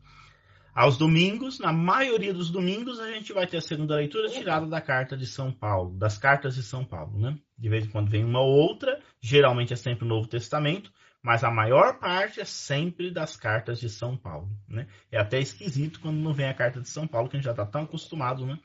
[0.75, 4.81] Aos domingos, na maioria dos domingos, a gente vai ter a segunda leitura tirada da
[4.81, 7.37] carta de São Paulo, das cartas de São Paulo, né?
[7.57, 11.51] De vez em quando vem uma outra, geralmente é sempre o Novo Testamento, mas a
[11.51, 14.87] maior parte é sempre das cartas de São Paulo, né?
[15.11, 17.51] É até esquisito quando não vem a carta de São Paulo, que a gente já
[17.51, 18.57] está tão acostumado, né?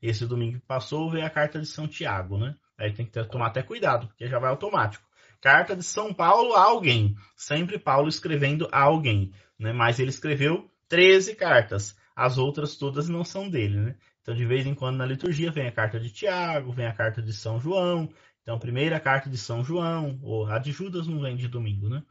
[0.00, 2.54] Esse domingo que passou veio a carta de São Tiago, né?
[2.78, 5.04] Aí tem que tomar até cuidado, porque já vai automático.
[5.40, 9.72] Carta de São Paulo a alguém, sempre Paulo escrevendo a alguém, né?
[9.72, 11.96] Mas ele escreveu 13 cartas.
[12.16, 13.94] As outras todas não são dele, né?
[14.22, 17.20] Então, de vez em quando na liturgia vem a carta de Tiago, vem a carta
[17.20, 18.08] de São João.
[18.42, 22.02] Então, primeira carta de São João, ou a de Judas não vem de domingo, né?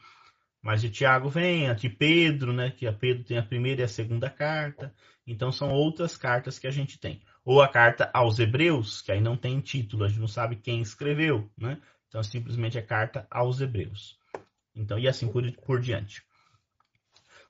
[0.61, 2.69] Mas de Tiago vem, a de Pedro, né?
[2.69, 4.93] Que a Pedro tem a primeira e a segunda carta.
[5.25, 7.21] Então, são outras cartas que a gente tem.
[7.45, 10.81] Ou a carta aos Hebreus, que aí não tem título, a gente não sabe quem
[10.81, 11.81] escreveu, né?
[12.07, 14.17] Então, simplesmente é carta aos Hebreus.
[14.75, 16.23] Então, e assim por, por diante.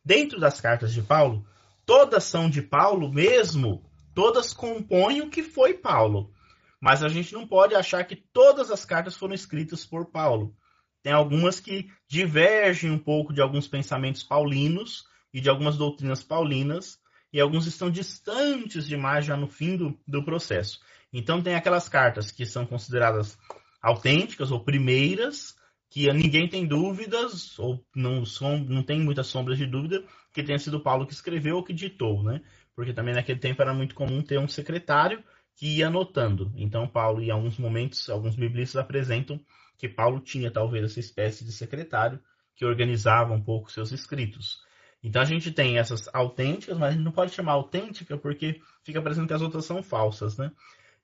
[0.04, 1.46] Dentro das cartas de Paulo,
[1.86, 6.34] todas são de Paulo mesmo, todas compõem o que foi Paulo.
[6.80, 10.56] Mas a gente não pode achar que todas as cartas foram escritas por Paulo.
[11.02, 17.00] Tem algumas que divergem um pouco de alguns pensamentos paulinos e de algumas doutrinas paulinas,
[17.34, 20.80] e alguns estão distantes demais já no fim do, do processo.
[21.12, 23.38] Então tem aquelas cartas que são consideradas
[23.82, 25.56] autênticas ou primeiras,
[25.90, 30.58] que ninguém tem dúvidas, ou não, som, não tem muitas sombras de dúvida, que tenha
[30.58, 32.42] sido Paulo que escreveu ou que ditou, né?
[32.76, 35.24] Porque também naquele tempo era muito comum ter um secretário
[35.56, 36.52] que ia anotando.
[36.56, 39.40] Então, Paulo, em alguns momentos, alguns biblistas apresentam
[39.78, 42.20] que Paulo tinha talvez essa espécie de secretário
[42.56, 44.64] que organizava um pouco seus escritos.
[45.04, 49.02] Então a gente tem essas autênticas, mas a gente não pode chamar autêntica porque fica
[49.02, 50.52] parecendo que as outras são falsas, né?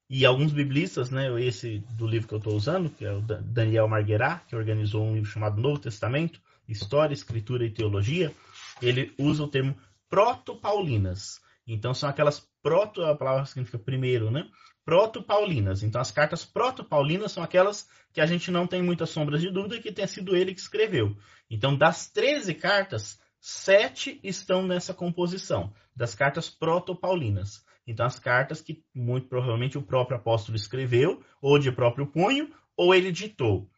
[0.09, 3.87] E alguns biblistas, né, esse do livro que eu estou usando, que é o Daniel
[3.87, 8.33] Marguerá, que organizou um livro chamado Novo Testamento, História, Escritura e Teologia,
[8.81, 9.75] ele usa o termo
[10.09, 11.39] proto-paulinas.
[11.67, 14.49] Então são aquelas proto, a palavra significa primeiro, né?
[14.83, 15.83] Proto-paulinas.
[15.83, 19.79] Então as cartas proto-paulinas são aquelas que a gente não tem muitas sombras de dúvida
[19.79, 21.15] que tenha sido ele que escreveu.
[21.49, 27.63] Então das 13 cartas, sete estão nessa composição, das cartas proto-paulinas.
[27.87, 32.93] Então, as cartas que muito provavelmente o próprio apóstolo escreveu, ou de próprio punho, ou
[32.93, 33.69] ele ditou.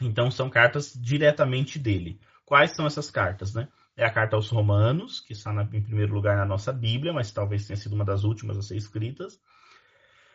[0.00, 2.20] Então, são cartas diretamente dele.
[2.44, 3.54] Quais são essas cartas?
[3.54, 3.68] Né?
[3.96, 7.66] É a carta aos Romanos, que está em primeiro lugar na nossa Bíblia, mas talvez
[7.66, 9.38] tenha sido uma das últimas a ser escritas.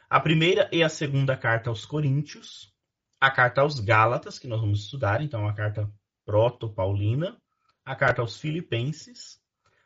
[0.10, 2.72] A primeira e a segunda carta aos Coríntios,
[3.20, 5.92] a carta aos Gálatas, que nós vamos estudar, então a carta
[6.26, 7.36] proto-paulina,
[7.86, 9.40] a carta aos Filipenses,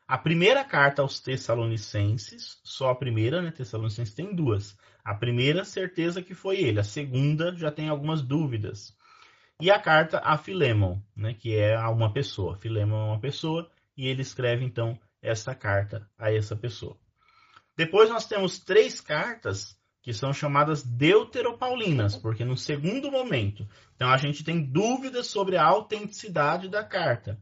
[0.07, 3.51] a primeira carta aos Tessalonicenses, só a primeira, né?
[3.51, 4.75] Tessalonicenses tem duas.
[5.03, 6.79] A primeira, certeza que foi ele.
[6.79, 8.95] A segunda, já tem algumas dúvidas.
[9.61, 11.35] E a carta a Filemon, né?
[11.35, 12.57] Que é a uma pessoa.
[12.57, 16.97] Filemon é uma pessoa e ele escreve então essa carta a essa pessoa.
[17.77, 24.17] Depois nós temos três cartas que são chamadas deuteropaulinas, porque no segundo momento, então a
[24.17, 27.39] gente tem dúvidas sobre a autenticidade da carta.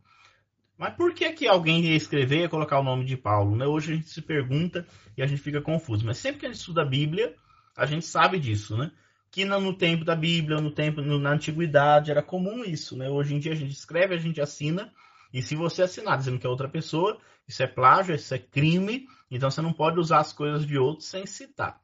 [0.78, 3.56] Mas por que, que alguém ia escrever e colocar o nome de Paulo?
[3.56, 3.66] Né?
[3.66, 4.86] Hoje a gente se pergunta
[5.18, 6.06] e a gente fica confuso.
[6.06, 7.36] Mas sempre que a gente estuda a Bíblia,
[7.76, 8.92] a gente sabe disso, né?
[9.32, 13.10] Que no tempo da Bíblia, no tempo na antiguidade, era comum isso, né?
[13.10, 14.92] Hoje em dia a gente escreve, a gente assina,
[15.34, 19.08] e se você assinar dizendo que é outra pessoa, isso é plágio, isso é crime,
[19.30, 21.80] então você não pode usar as coisas de outros sem citar.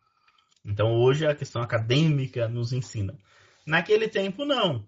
[0.64, 3.18] Então hoje a questão acadêmica nos ensina.
[3.66, 4.86] Naquele tempo, não.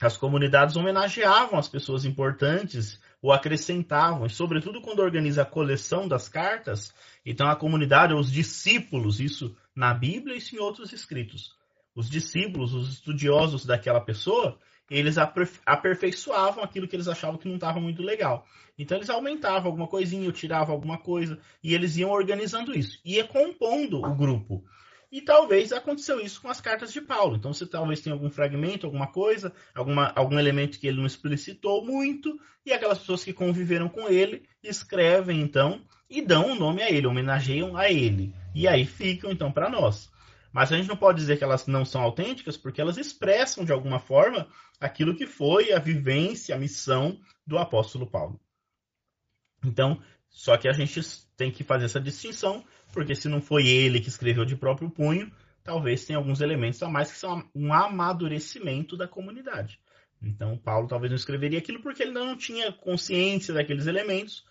[0.00, 6.28] As comunidades homenageavam as pessoas importantes ou acrescentavam, e sobretudo quando organiza a coleção das
[6.28, 6.92] cartas,
[7.24, 11.54] então a comunidade, os discípulos, isso na Bíblia e isso em outros escritos.
[11.94, 14.58] Os discípulos, os estudiosos daquela pessoa,
[14.90, 15.16] eles
[15.64, 18.44] aperfeiçoavam aquilo que eles achavam que não estava muito legal.
[18.76, 22.98] Então eles aumentavam alguma coisinha, tiravam alguma coisa, e eles iam organizando isso.
[23.04, 24.64] Ia compondo o grupo.
[25.12, 27.36] E talvez aconteceu isso com as cartas de Paulo.
[27.36, 31.84] Então você talvez tenha algum fragmento, alguma coisa, alguma, algum elemento que ele não explicitou
[31.84, 36.82] muito, e aquelas pessoas que conviveram com ele escrevem então e dão o um nome
[36.82, 38.34] a ele, homenageiam a ele.
[38.54, 40.10] E aí ficam então para nós.
[40.50, 43.72] Mas a gente não pode dizer que elas não são autênticas, porque elas expressam de
[43.72, 44.46] alguma forma
[44.80, 48.40] aquilo que foi a vivência, a missão do apóstolo Paulo.
[49.62, 51.00] Então, só que a gente
[51.36, 55.32] tem que fazer essa distinção, porque se não foi ele que escreveu de próprio punho,
[55.64, 59.80] talvez tenha alguns elementos a mais que são um amadurecimento da comunidade.
[60.22, 64.44] Então, Paulo talvez não escreveria aquilo porque ele não tinha consciência daqueles elementos,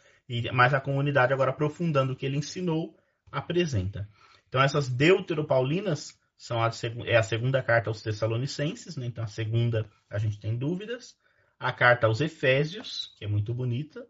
[0.54, 2.98] mas a comunidade, agora aprofundando o que ele ensinou,
[3.32, 4.08] apresenta.
[4.50, 6.72] Então, essas deuteropaulinas são a,
[7.06, 9.06] é a segunda carta aos Tessalonicenses, né?
[9.06, 11.16] então a segunda a gente tem dúvidas.
[11.60, 14.06] A carta aos Efésios, que é muito bonita,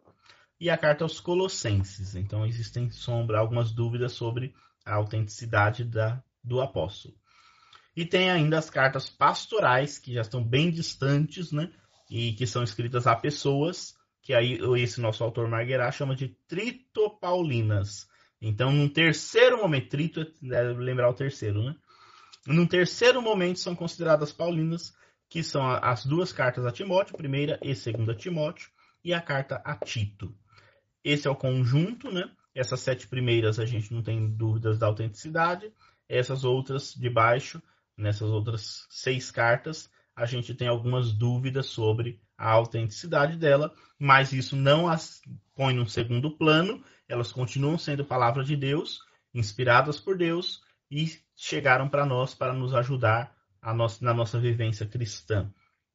[0.61, 2.13] e a carta aos Colossenses.
[2.13, 4.53] Então existem sombra algumas dúvidas sobre
[4.85, 7.15] a autenticidade da, do apóstolo.
[7.95, 11.71] E tem ainda as cartas pastorais, que já estão bem distantes, né?
[12.11, 18.07] E que são escritas a pessoas, que aí esse nosso autor Marguerá chama de tritopaulinas.
[18.39, 21.75] Então, num terceiro momento, trito é lembrar o terceiro, né?
[22.45, 24.93] Num terceiro momento são consideradas paulinas,
[25.27, 28.69] que são as duas cartas a Timóteo, primeira e segunda Timóteo,
[29.03, 30.35] e a carta a Tito.
[31.03, 32.29] Esse é o conjunto, né?
[32.53, 35.71] Essas sete primeiras a gente não tem dúvidas da autenticidade.
[36.07, 37.61] Essas outras de baixo,
[37.97, 44.55] nessas outras seis cartas, a gente tem algumas dúvidas sobre a autenticidade dela, mas isso
[44.55, 45.21] não as
[45.55, 48.99] põe num segundo plano, elas continuam sendo palavra de Deus,
[49.33, 53.35] inspiradas por Deus e chegaram para nós para nos ajudar
[53.73, 55.51] nossa, na nossa vivência cristã.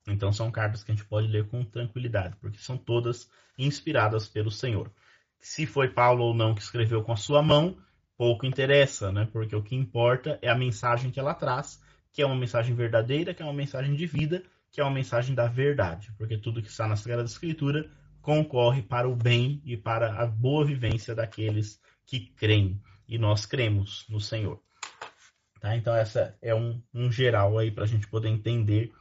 [0.07, 4.51] Então são cartas que a gente pode ler com tranquilidade, porque são todas inspiradas pelo
[4.51, 4.91] Senhor.
[5.41, 7.77] Se foi Paulo ou não que escreveu com a sua mão,
[8.17, 9.29] pouco interessa, né?
[9.33, 11.81] Porque o que importa é a mensagem que ela traz,
[12.13, 15.35] que é uma mensagem verdadeira, que é uma mensagem de vida, que é uma mensagem
[15.35, 17.91] da verdade, porque tudo que está na Sagrada Escritura
[18.21, 22.81] concorre para o bem e para a boa vivência daqueles que creem.
[23.09, 24.61] E nós cremos no Senhor.
[25.61, 25.77] Tá?
[25.77, 28.93] Então, essa é um, um geral aí para a gente poder entender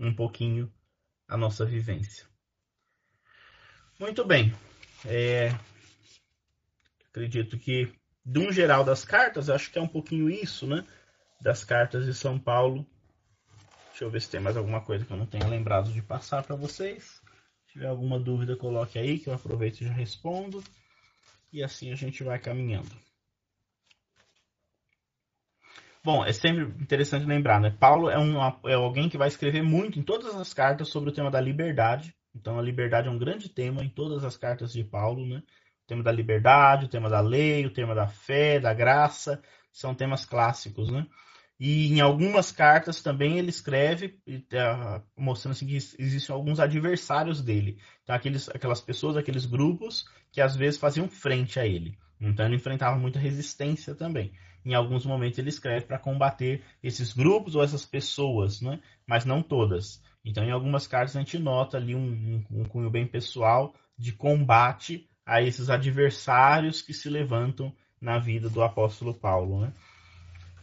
[0.00, 0.72] um pouquinho
[1.28, 2.26] a nossa vivência.
[3.98, 4.52] Muito bem.
[5.04, 5.54] É,
[7.10, 7.92] acredito que,
[8.24, 10.84] de um geral das cartas, acho que é um pouquinho isso, né?
[11.40, 12.86] Das cartas de São Paulo.
[13.90, 16.42] Deixa eu ver se tem mais alguma coisa que eu não tenha lembrado de passar
[16.42, 17.20] para vocês.
[17.66, 20.64] Se tiver alguma dúvida, coloque aí, que eu aproveito e já respondo.
[21.52, 22.90] E assim a gente vai caminhando.
[26.02, 27.76] Bom, é sempre interessante lembrar, né?
[27.78, 31.12] Paulo é, um, é alguém que vai escrever muito em todas as cartas sobre o
[31.12, 32.14] tema da liberdade.
[32.34, 35.42] Então, a liberdade é um grande tema em todas as cartas de Paulo, né?
[35.84, 39.94] O tema da liberdade, o tema da lei, o tema da fé, da graça, são
[39.94, 41.06] temas clássicos, né?
[41.58, 47.78] E em algumas cartas também ele escreve uh, mostrando assim, que existem alguns adversários dele.
[48.02, 51.98] Então, aqueles, aquelas pessoas, aqueles grupos que às vezes faziam frente a ele.
[52.18, 54.32] Então ele enfrentava muita resistência também
[54.64, 58.80] em alguns momentos ele escreve para combater esses grupos ou essas pessoas, né?
[59.06, 60.02] mas não todas.
[60.24, 64.12] Então, em algumas cartas, a gente nota ali um, um, um cunho bem pessoal de
[64.12, 69.60] combate a esses adversários que se levantam na vida do apóstolo Paulo.
[69.60, 69.72] Né?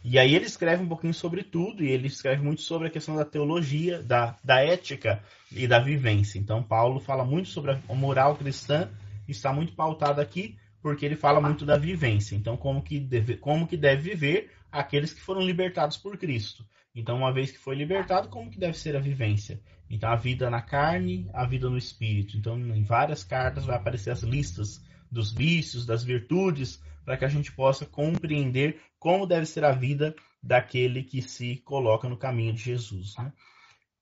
[0.04, 3.16] E aí ele escreve um pouquinho sobre tudo, e ele escreve muito sobre a questão
[3.16, 6.38] da teologia, da, da ética e da vivência.
[6.38, 8.88] Então, Paulo fala muito sobre a moral cristã,
[9.26, 12.36] está muito pautado aqui, porque ele fala muito da vivência.
[12.36, 16.64] Então, como que deve, como que deve viver aqueles que foram libertados por Cristo.
[16.94, 19.60] Então, uma vez que foi libertado, como que deve ser a vivência?
[19.90, 22.36] Então, a vida na carne, a vida no espírito.
[22.36, 27.28] Então, em várias cartas vai aparecer as listas dos vícios, das virtudes, para que a
[27.28, 32.62] gente possa compreender como deve ser a vida daquele que se coloca no caminho de
[32.62, 33.16] Jesus.
[33.16, 33.32] Né?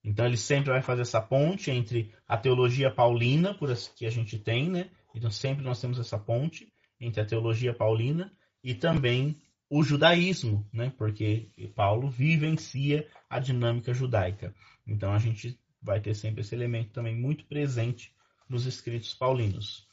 [0.02, 4.38] Então, ele sempre vai fazer essa ponte entre a teologia paulina, por que a gente
[4.38, 4.88] tem, né?
[5.16, 8.30] Então, sempre nós temos essa ponte entre a teologia paulina
[8.62, 10.92] e também o judaísmo, né?
[10.96, 14.54] Porque Paulo vivencia a dinâmica judaica.
[14.86, 18.14] Então, a gente vai ter sempre esse elemento também muito presente
[18.46, 19.88] nos escritos paulinos.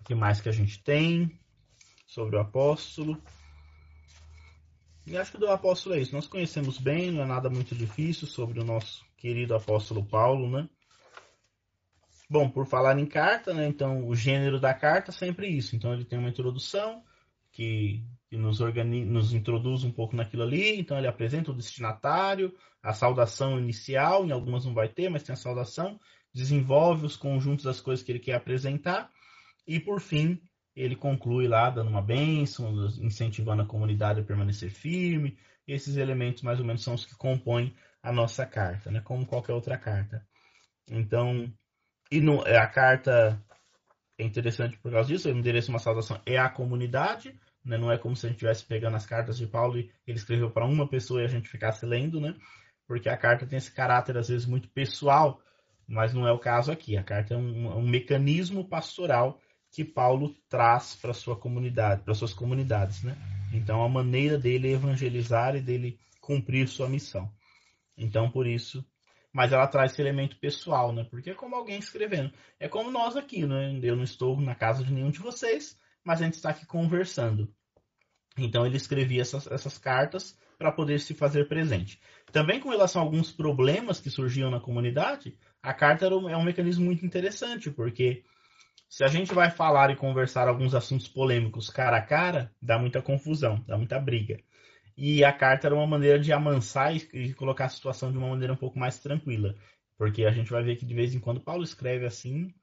[0.00, 1.38] O que mais que a gente tem
[2.06, 3.20] sobre o apóstolo?
[5.04, 6.14] E acho que do apóstolo é isso.
[6.14, 10.68] Nós conhecemos bem, não é nada muito difícil sobre o nosso querido apóstolo Paulo, né?
[12.32, 13.68] Bom, por falar em carta, né?
[13.68, 15.76] Então, o gênero da carta é sempre isso.
[15.76, 17.04] Então, ele tem uma introdução
[17.50, 20.80] que, que nos, organiza, nos introduz um pouco naquilo ali.
[20.80, 25.34] Então, ele apresenta o destinatário, a saudação inicial, em algumas não vai ter, mas tem
[25.34, 26.00] a saudação,
[26.32, 29.10] desenvolve os conjuntos das coisas que ele quer apresentar
[29.66, 30.40] e, por fim,
[30.74, 35.36] ele conclui lá dando uma bênção, incentivando a comunidade a permanecer firme.
[35.68, 39.02] Esses elementos, mais ou menos, são os que compõem a nossa carta, né?
[39.02, 40.26] como qualquer outra carta.
[40.90, 41.52] Então,
[42.12, 43.42] e no, a carta
[44.18, 47.78] é interessante por causa disso, endereço de uma saudação é a comunidade, né?
[47.78, 50.50] não é como se a gente estivesse pegando as cartas de Paulo e ele escreveu
[50.50, 52.34] para uma pessoa e a gente ficasse lendo, né?
[52.86, 55.40] porque a carta tem esse caráter, às vezes, muito pessoal,
[55.88, 56.98] mas não é o caso aqui.
[56.98, 62.34] A carta é um, um mecanismo pastoral que Paulo traz para sua comunidade, para suas
[62.34, 63.16] comunidades, né?
[63.54, 67.32] Então a maneira dele evangelizar e dele cumprir sua missão.
[67.96, 68.84] Então por isso,
[69.32, 71.04] mas ela traz esse elemento pessoal, né?
[71.10, 73.78] Porque é como alguém escrevendo, é como nós aqui, né?
[73.82, 77.52] Eu não estou na casa de nenhum de vocês, mas a gente está aqui conversando.
[78.36, 82.00] Então ele escrevia essas, essas cartas para poder se fazer presente.
[82.30, 86.44] Também com relação a alguns problemas que surgiam na comunidade, a carta um, é um
[86.44, 88.24] mecanismo muito interessante, porque
[88.88, 93.02] se a gente vai falar e conversar alguns assuntos polêmicos cara a cara, dá muita
[93.02, 94.38] confusão, dá muita briga.
[95.04, 98.52] E a carta era uma maneira de amansar e colocar a situação de uma maneira
[98.52, 99.56] um pouco mais tranquila.
[99.98, 102.54] Porque a gente vai ver que de vez em quando Paulo escreve assim,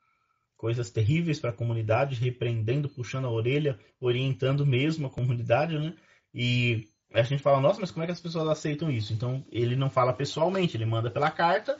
[0.56, 5.94] coisas terríveis para a comunidade, repreendendo, puxando a orelha, orientando mesmo a comunidade, né?
[6.34, 9.12] E a gente fala, nossa, mas como é que as pessoas aceitam isso?
[9.12, 11.78] Então, ele não fala pessoalmente, ele manda pela carta,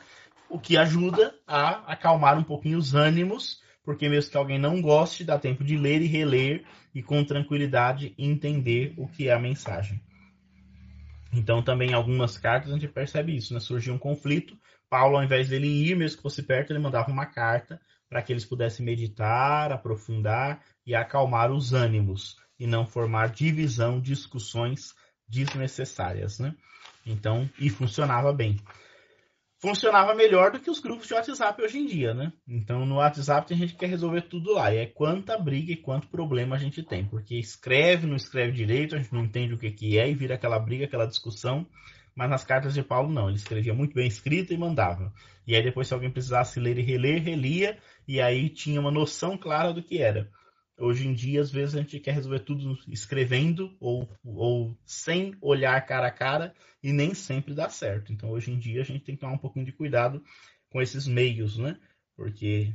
[0.50, 5.24] o que ajuda a acalmar um pouquinho os ânimos, porque mesmo que alguém não goste,
[5.24, 9.98] dá tempo de ler e reler e com tranquilidade entender o que é a mensagem.
[11.32, 13.60] Então, também em algumas cartas a gente percebe isso, né?
[13.60, 17.26] Surgiu um conflito, Paulo, ao invés dele ir, mesmo que fosse perto, ele mandava uma
[17.26, 24.00] carta para que eles pudessem meditar, aprofundar e acalmar os ânimos e não formar divisão,
[24.00, 24.94] discussões
[25.28, 26.54] desnecessárias, né?
[27.06, 28.58] Então, e funcionava bem.
[29.60, 32.32] Funcionava melhor do que os grupos de WhatsApp hoje em dia, né?
[32.48, 34.72] Então, no WhatsApp tem gente que quer resolver tudo lá.
[34.72, 37.04] E é quanta briga e quanto problema a gente tem.
[37.04, 40.34] Porque escreve, não escreve direito, a gente não entende o que, que é e vira
[40.36, 41.66] aquela briga, aquela discussão.
[42.14, 43.28] Mas nas cartas de Paulo, não.
[43.28, 45.12] Ele escrevia muito bem escrito e mandava.
[45.46, 47.76] E aí, depois, se alguém precisasse ler e reler, relia.
[48.08, 50.30] E aí tinha uma noção clara do que era.
[50.80, 55.78] Hoje em dia, às vezes, a gente quer resolver tudo escrevendo ou, ou sem olhar
[55.84, 58.10] cara a cara e nem sempre dá certo.
[58.10, 60.24] Então, hoje em dia, a gente tem que tomar um pouquinho de cuidado
[60.70, 61.78] com esses meios, né?
[62.16, 62.72] Porque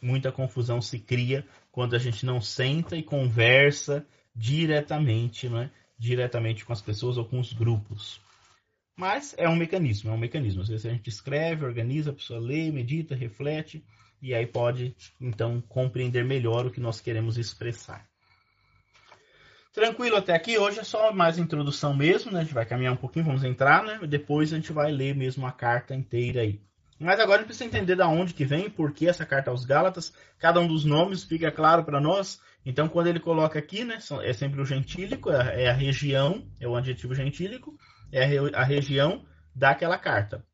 [0.00, 5.70] muita confusão se cria quando a gente não senta e conversa diretamente, né?
[5.98, 8.18] Diretamente com as pessoas ou com os grupos.
[8.96, 10.62] Mas é um mecanismo, é um mecanismo.
[10.62, 13.84] Às vezes a gente escreve, organiza, a pessoa lê, medita, reflete
[14.20, 18.06] e aí pode então compreender melhor o que nós queremos expressar.
[19.72, 22.40] Tranquilo até aqui, hoje é só mais introdução mesmo, né?
[22.40, 23.98] A gente vai caminhar um pouquinho, vamos entrar, né?
[24.08, 26.60] Depois a gente vai ler mesmo a carta inteira aí.
[26.98, 29.66] Mas agora a gente precisa entender da onde que vem, por que essa carta aos
[29.66, 32.40] Gálatas, cada um dos nomes fica claro para nós.
[32.64, 36.66] Então, quando ele coloca aqui, né, é sempre o gentílico, é, é a região, é
[36.66, 37.78] o adjetivo gentílico,
[38.10, 40.44] é a, região daquela carta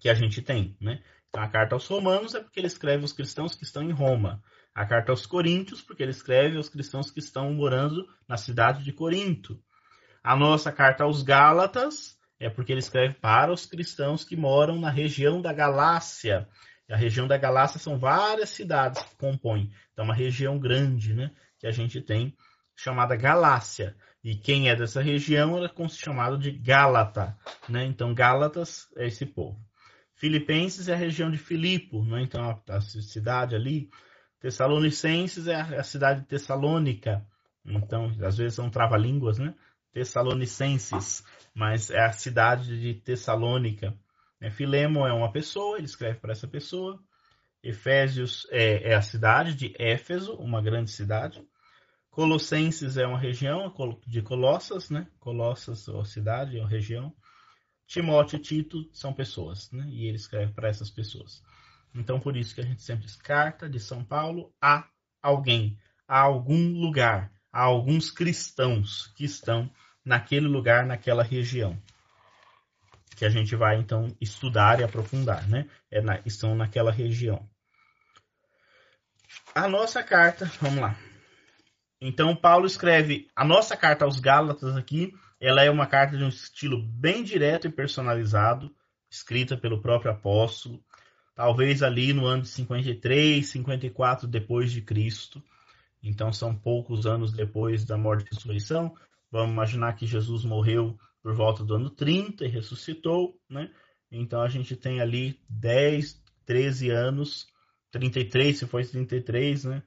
[0.00, 1.02] que a gente tem, né?
[1.28, 4.42] Então, a carta aos Romanos é porque ele escreve os cristãos que estão em Roma.
[4.74, 8.92] A carta aos Coríntios, porque ele escreve aos cristãos que estão morando na cidade de
[8.92, 9.60] Corinto.
[10.22, 14.90] A nossa carta aos Gálatas é porque ele escreve para os cristãos que moram na
[14.90, 16.48] região da Galácia.
[16.88, 19.70] E a região da Galácia são várias cidades que compõem.
[19.92, 21.30] Então, uma região grande, né?
[21.58, 22.34] Que a gente tem
[22.74, 23.96] chamada Galácia.
[24.24, 27.36] E quem é dessa região era chamado de Gálata.
[27.68, 27.84] Né?
[27.84, 29.67] Então, Gálatas é esse povo.
[30.18, 32.20] Filipenses é a região de Filipo, né?
[32.22, 33.88] então a, a cidade ali.
[34.40, 37.24] Tessalonicenses é a, a, cidade de Tessalônica.
[37.64, 39.54] Então, às vezes são trava-línguas, né?
[39.92, 43.96] Tessalonicenses, mas é a cidade de Tessalônica.
[44.40, 47.00] É, Filemo é uma pessoa, ele escreve para essa pessoa.
[47.62, 51.44] Efésios é, é, a cidade de Éfeso, uma grande cidade.
[52.10, 53.72] Colossenses é uma região
[54.06, 55.06] de Colossas, né?
[55.20, 57.14] Colossas, ou cidade, ou região.
[57.88, 59.84] Timóteo e Tito são pessoas, né?
[59.88, 61.42] E ele escreve para essas pessoas.
[61.92, 64.86] Então, por isso que a gente sempre diz carta de São Paulo a
[65.20, 65.76] alguém,
[66.06, 69.68] a algum lugar, a alguns cristãos que estão
[70.04, 71.76] naquele lugar, naquela região
[73.18, 75.68] que a gente vai então estudar e aprofundar, né?
[75.90, 77.44] É na, estão naquela região.
[79.52, 80.96] A nossa carta, vamos lá.
[82.00, 86.28] Então Paulo escreve a nossa carta aos Gálatas aqui, ela é uma carta de um
[86.28, 88.74] estilo bem direto e personalizado,
[89.10, 90.82] escrita pelo próprio apóstolo,
[91.34, 95.42] talvez ali no ano de 53, 54 depois de Cristo.
[96.02, 98.94] Então são poucos anos depois da morte e ressurreição.
[99.30, 103.70] Vamos imaginar que Jesus morreu por volta do ano 30 e ressuscitou, né?
[104.10, 107.46] Então a gente tem ali 10, 13 anos,
[107.90, 109.82] 33, se for 33, né?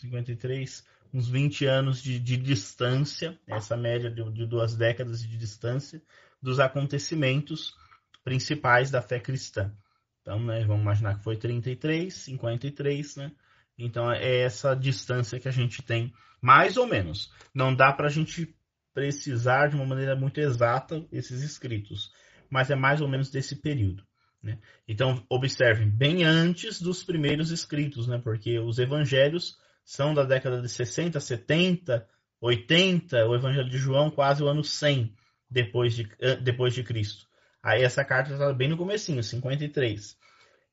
[0.00, 0.84] 53,
[1.16, 6.02] uns 20 anos de, de distância, essa média de, de, duas décadas de distância
[6.42, 7.74] dos acontecimentos
[8.22, 9.72] principais da fé cristã.
[10.20, 13.32] Então, né, vamos imaginar que foi 33, 53, né?
[13.78, 17.32] Então é essa distância que a gente tem, mais ou menos.
[17.54, 18.54] Não dá para a gente
[18.92, 22.12] precisar de uma maneira muito exata esses escritos,
[22.50, 24.04] mas é mais ou menos desse período.
[24.42, 24.58] Né?
[24.86, 28.18] Então, observem, bem antes dos primeiros escritos, né?
[28.18, 29.56] porque os evangelhos
[29.86, 32.06] são da década de 60, 70,
[32.40, 35.14] 80, o evangelho de João quase o ano 100
[35.48, 36.08] depois de,
[36.42, 37.26] depois de Cristo.
[37.62, 40.18] Aí essa carta está bem no comecinho, 53.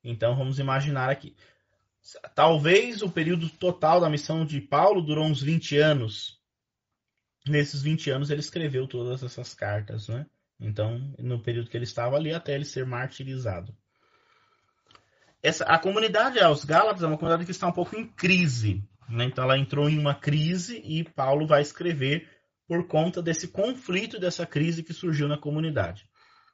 [0.02, 1.36] Então vamos imaginar aqui.
[2.34, 6.40] Talvez o período total da missão de Paulo durou uns 20 anos,
[7.46, 10.26] nesses 20 anos ele escreveu todas essas cartas, né?
[10.58, 13.74] Então, no período que ele estava ali, até ele ser martirizado.
[15.42, 18.82] Essa, a comunidade aos Gálatas é uma comunidade que está um pouco em crise.
[19.08, 19.24] Né?
[19.24, 22.28] Então, ela entrou em uma crise e Paulo vai escrever
[22.66, 26.08] por conta desse conflito, dessa crise que surgiu na comunidade.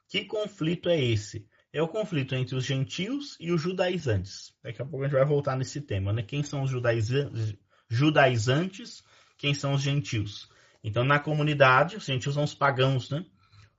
[0.09, 1.47] Que conflito é esse?
[1.73, 4.53] É o conflito entre os gentios e os judaizantes.
[4.61, 6.11] Daqui a pouco a gente vai voltar nesse tema.
[6.11, 6.21] Né?
[6.21, 6.69] Quem são os
[7.89, 9.03] judaizantes?
[9.37, 10.49] Quem são os gentios?
[10.83, 13.25] Então, na comunidade, os gentios são os pagãos, né?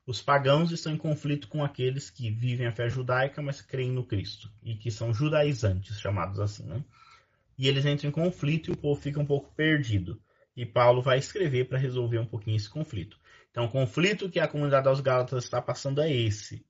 [0.06, 4.04] Os pagãos estão em conflito com aqueles que vivem a fé judaica, mas creem no
[4.04, 6.84] Cristo, e que são judaizantes, chamados assim, né?
[7.58, 10.20] E eles entram em conflito e o povo fica um pouco perdido.
[10.56, 13.18] E Paulo vai escrever para resolver um pouquinho esse conflito.
[13.50, 16.64] Então, o conflito que a comunidade dos Gálatas está passando é esse.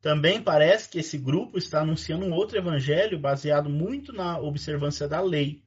[0.00, 5.20] Também parece que esse grupo está anunciando um outro evangelho baseado muito na observância da
[5.20, 5.62] lei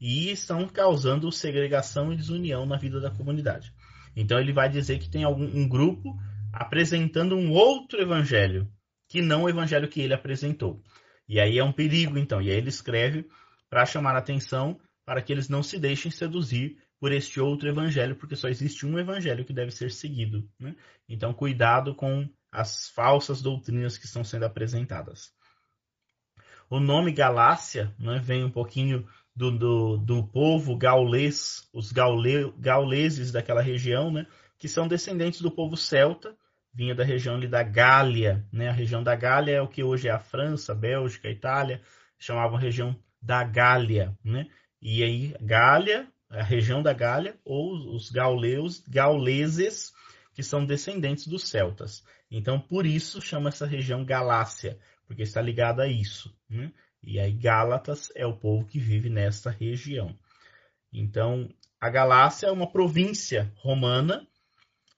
[0.00, 3.72] e estão causando segregação e desunião na vida da comunidade.
[4.16, 6.18] Então ele vai dizer que tem algum, um grupo
[6.52, 8.68] apresentando um outro evangelho,
[9.08, 10.82] que não o evangelho que ele apresentou.
[11.28, 12.42] E aí é um perigo, então.
[12.42, 13.28] E aí ele escreve
[13.72, 18.14] para chamar a atenção para que eles não se deixem seduzir por este outro evangelho,
[18.14, 20.46] porque só existe um evangelho que deve ser seguido.
[20.60, 20.76] Né?
[21.08, 25.32] Então, cuidado com as falsas doutrinas que estão sendo apresentadas.
[26.68, 33.32] O nome Galácia né, vem um pouquinho do, do, do povo gaulês, os gaule, gauleses
[33.32, 34.26] daquela região, né,
[34.58, 36.36] que são descendentes do povo celta,
[36.74, 40.08] vinha da região ali da Gália, né, a região da Gália é o que hoje
[40.08, 41.80] é a França, Bélgica, Itália,
[42.18, 44.46] chamavam região da Gália, né,
[44.80, 49.92] e aí Gália, a região da Gália, ou os gauleus, gauleses,
[50.34, 52.02] que são descendentes dos celtas.
[52.30, 56.34] Então, por isso chama essa região Galácia, porque está ligada a isso.
[56.48, 56.72] Né?
[57.02, 60.18] E aí Gálatas é o povo que vive nesta região.
[60.92, 61.48] Então,
[61.80, 64.26] a Galácia é uma província romana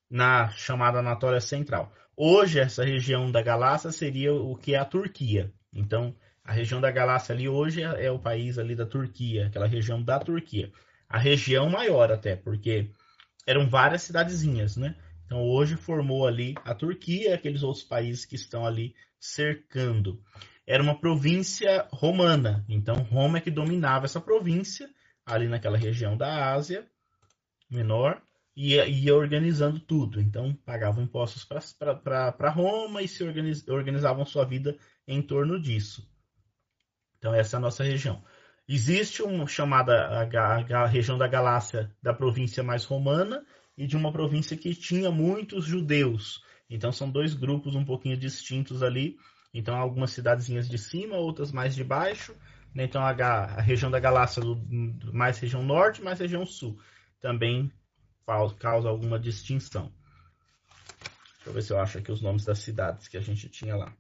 [0.09, 1.93] na chamada Anatólia Central.
[2.17, 5.53] Hoje, essa região da Galácia seria o que é a Turquia.
[5.73, 6.15] Então,
[6.45, 10.03] a região da Galácia ali hoje é, é o país ali da Turquia, aquela região
[10.03, 10.71] da Turquia.
[11.09, 12.91] A região maior até, porque
[13.47, 14.95] eram várias cidadezinhas, né?
[15.25, 20.23] Então hoje formou ali a Turquia aqueles outros países que estão ali cercando
[20.67, 22.65] era uma província romana.
[22.69, 24.89] Então, Roma é que dominava essa província,
[25.25, 26.87] ali naquela região da Ásia
[27.71, 28.21] Menor,
[28.57, 30.21] e ia organizando tudo.
[30.21, 34.77] Então, pagavam impostos para Roma e se organiz, organizavam sua vida
[35.07, 36.09] em torno disso.
[37.25, 38.23] Então, essa é a nossa região.
[38.69, 43.43] Existe uma chamada a, a, região da Galácia da província mais romana
[43.79, 46.45] e de uma província que tinha muitos judeus.
[46.69, 49.17] Então são dois grupos um pouquinho distintos ali.
[49.55, 52.37] Então algumas cidadezinhas de cima, outras mais de baixo.
[52.75, 52.85] Né?
[52.85, 54.43] Então a, a, região da Galácia
[55.11, 56.79] mais região norte, mais região sul.
[57.23, 57.73] Também
[58.59, 59.91] causa alguma distinção.
[61.37, 63.75] Deixa eu ver se eu acho aqui os nomes das cidades que a gente tinha
[63.77, 63.97] lá.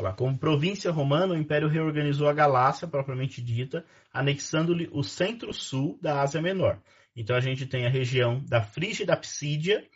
[0.00, 6.22] Olha como província romana, o Império reorganizou a Galácia, propriamente dita, anexando-lhe o centro-sul da
[6.22, 6.80] Ásia Menor.
[7.14, 9.86] Então a gente tem a região da Frígia e da Psídia,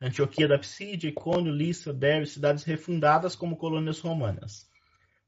[0.00, 4.66] Antioquia da Psídia, Icônio, Lissa, Derbe, cidades refundadas como colônias romanas.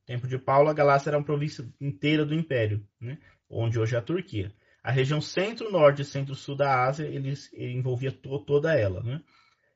[0.00, 3.18] No tempo de Paulo, a Galácia era uma província inteira do Império, né?
[3.50, 4.50] onde hoje é a Turquia.
[4.82, 9.02] A região centro-norte e centro-sul da Ásia, ele, ele envolvia to, toda ela.
[9.02, 9.20] Né?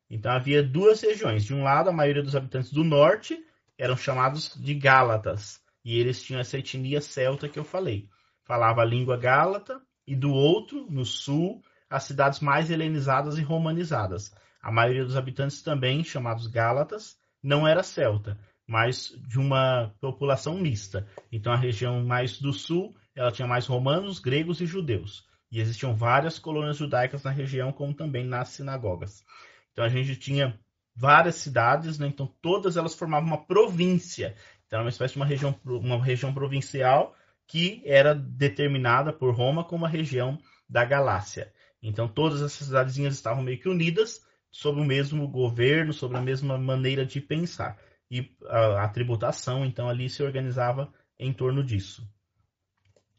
[0.09, 1.45] Então havia duas regiões.
[1.45, 3.39] De um lado, a maioria dos habitantes do norte
[3.79, 5.61] eram chamados de Gálatas.
[5.85, 8.09] E eles tinham essa etnia celta que eu falei.
[8.45, 14.33] Falava a língua gálata, e do outro, no sul, as cidades mais helenizadas e romanizadas.
[14.63, 21.07] A maioria dos habitantes também, chamados Gálatas, não era celta, mas de uma população mista.
[21.31, 25.25] Então a região mais do sul, ela tinha mais romanos, gregos e judeus.
[25.51, 29.25] E existiam várias colônias judaicas na região, como também nas sinagogas.
[29.73, 30.59] Então a gente tinha
[30.97, 32.07] várias cidades, né?
[32.07, 34.35] então todas elas formavam uma província.
[34.67, 37.15] Então, uma espécie de uma região, uma região provincial
[37.47, 40.39] que era determinada por Roma como a região
[40.69, 41.53] da Galácia.
[41.81, 46.59] Então, todas essas cidadezinhas estavam meio que unidas sob o mesmo governo, sobre a mesma
[46.59, 47.79] maneira de pensar.
[48.11, 52.09] E a, a tributação, então, ali se organizava em torno disso.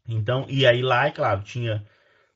[0.06, 1.86] Então, e aí lá, é claro, tinha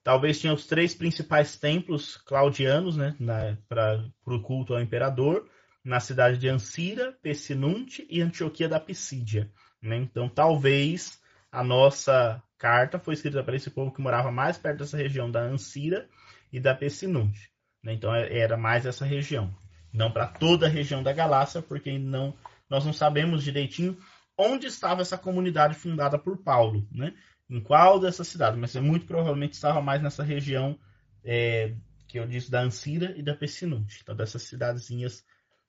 [0.05, 5.49] Talvez tinha os três principais templos claudianos né, para o culto ao imperador,
[5.85, 9.51] na cidade de Ancira, Pessinunte e Antioquia da Pisídia.
[9.81, 9.97] Né?
[9.97, 14.97] Então, talvez a nossa carta foi escrita para esse povo que morava mais perto dessa
[14.97, 16.09] região da Ancira
[16.53, 17.51] e da Pessinunte.
[17.83, 17.93] Né?
[17.93, 19.55] Então, é, era mais essa região.
[19.93, 22.35] Não para toda a região da Galácia, porque não,
[22.69, 23.97] nós não sabemos direitinho
[24.39, 26.87] onde estava essa comunidade fundada por Paulo.
[26.91, 27.15] Né?
[27.53, 30.79] Em qual dessas cidades, mas muito provavelmente estava mais nessa região
[31.23, 31.75] é,
[32.09, 35.23] que eu disse da Ancira e da Pessinunte, então dessas cidadezinhas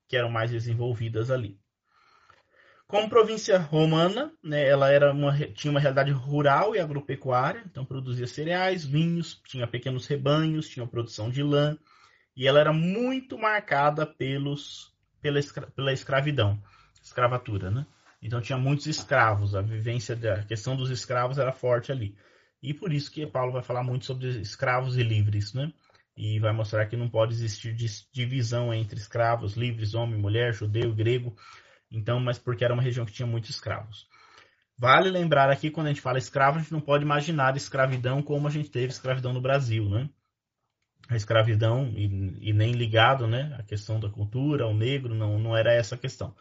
[0.08, 1.60] que eram mais desenvolvidas ali.
[2.88, 8.28] Como província romana, né, ela era uma, tinha uma realidade rural e agropecuária, então produzia
[8.28, 11.78] cereais, vinhos, tinha pequenos rebanhos, tinha produção de lã,
[12.34, 16.62] e ela era muito marcada pelos, pela, escra, pela escravidão,
[17.02, 17.86] escravatura, né?
[18.24, 22.16] Então tinha muitos escravos, a vivência da questão dos escravos era forte ali.
[22.62, 25.74] E por isso que Paulo vai falar muito sobre escravos e livres, né?
[26.16, 27.76] E vai mostrar que não pode existir
[28.14, 31.36] divisão entre escravos, livres, homem, mulher, judeu, grego.
[31.92, 34.08] Então, mas porque era uma região que tinha muitos escravos.
[34.78, 38.48] Vale lembrar aqui, quando a gente fala escravo, a gente não pode imaginar escravidão como
[38.48, 40.10] a gente teve escravidão no Brasil, né?
[41.10, 43.54] A escravidão, e, e nem ligado, né?
[43.60, 46.34] A questão da cultura, o negro, não, não era essa a questão.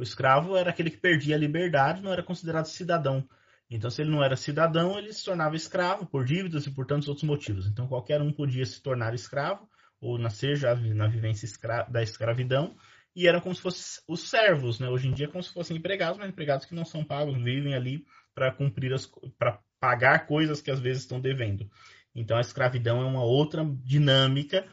[0.00, 3.28] O escravo era aquele que perdia a liberdade, não era considerado cidadão.
[3.68, 7.06] Então, se ele não era cidadão, ele se tornava escravo por dívidas e por tantos
[7.06, 7.66] outros motivos.
[7.66, 9.68] Então, qualquer um podia se tornar escravo
[10.00, 12.74] ou nascer já na vivência escra da escravidão
[13.14, 14.88] e eram como se fossem os servos, né?
[14.88, 18.02] Hoje em dia, como se fossem empregados, mas empregados que não são pagos, vivem ali
[18.34, 19.04] para cumprir as
[19.38, 21.70] para pagar coisas que às vezes estão devendo.
[22.14, 24.66] Então, a escravidão é uma outra dinâmica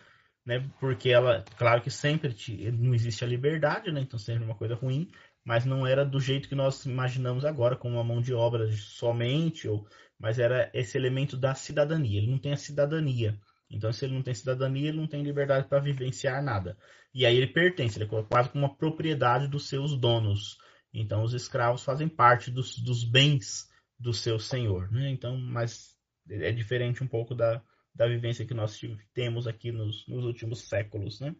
[0.47, 0.65] né?
[0.79, 3.99] Porque ela, claro que sempre te, não existe a liberdade, né?
[3.99, 5.11] Então sempre uma coisa ruim,
[5.43, 9.67] mas não era do jeito que nós imaginamos agora, com uma mão de obra somente,
[9.67, 9.85] ou,
[10.17, 12.19] mas era esse elemento da cidadania.
[12.19, 13.37] Ele não tem a cidadania.
[13.69, 16.77] Então, se ele não tem cidadania, ele não tem liberdade para vivenciar nada.
[17.13, 20.57] E aí ele pertence, ele é quase como uma propriedade dos seus donos.
[20.93, 23.69] Então, os escravos fazem parte dos, dos bens
[23.99, 24.89] do seu senhor.
[24.91, 25.09] Né?
[25.09, 25.93] Então, mas
[26.29, 27.61] é diferente um pouco da,
[27.97, 28.79] da vivência que nós
[29.13, 31.35] temos aqui nos, nos últimos séculos, né?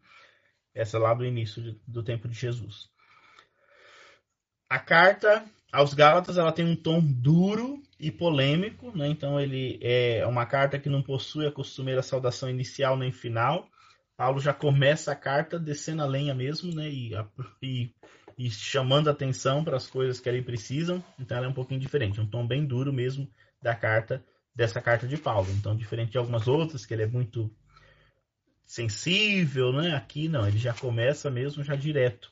[0.73, 2.89] Essa lá do início de, do tempo de Jesus.
[4.67, 9.07] A carta aos Gálatas ela tem um tom duro e polêmico, né?
[9.07, 13.69] Então ele é uma carta que não possui a costumeira saudação inicial nem final.
[14.17, 16.89] Paulo já começa a carta descendo a lenha mesmo, né?
[16.89, 17.11] E,
[17.61, 17.93] e,
[18.35, 21.03] e chamando atenção para as coisas que ali precisam.
[21.19, 23.29] Então ela é um pouquinho diferente, um tom bem duro mesmo
[23.61, 24.25] da carta
[24.57, 25.49] dessa carta de Paulo.
[25.51, 27.49] Então, diferente de algumas outras, que ele é muito
[28.65, 29.95] sensível, né?
[29.95, 32.29] Aqui não, ele já começa mesmo já direto.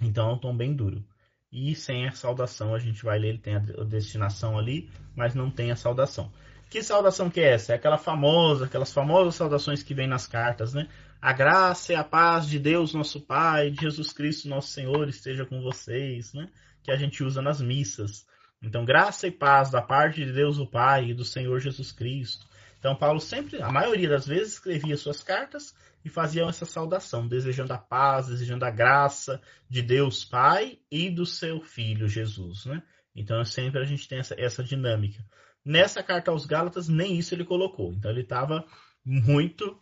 [0.00, 1.04] Então é um tom bem duro.
[1.52, 5.50] E sem a saudação, a gente vai ler, ele tem a destinação ali, mas não
[5.50, 6.32] tem a saudação.
[6.68, 7.72] Que saudação que é essa?
[7.72, 10.88] É aquela famosa, aquelas famosas saudações que vem nas cartas, né?
[11.22, 15.46] a graça e a paz de Deus, nosso Pai, de Jesus Cristo, nosso Senhor, esteja
[15.46, 16.48] com vocês, né?
[16.82, 18.26] Que a gente usa nas missas.
[18.62, 22.46] Então, graça e paz da parte de Deus, o Pai, e do Senhor Jesus Cristo.
[22.78, 27.72] Então, Paulo sempre, a maioria das vezes, escrevia suas cartas e fazia essa saudação, desejando
[27.72, 32.82] a paz, desejando a graça de Deus Pai e do seu Filho Jesus, né?
[33.14, 35.24] Então, sempre a gente tem essa, essa dinâmica.
[35.64, 37.92] Nessa carta aos Gálatas, nem isso ele colocou.
[37.92, 38.64] Então, ele estava
[39.04, 39.78] muito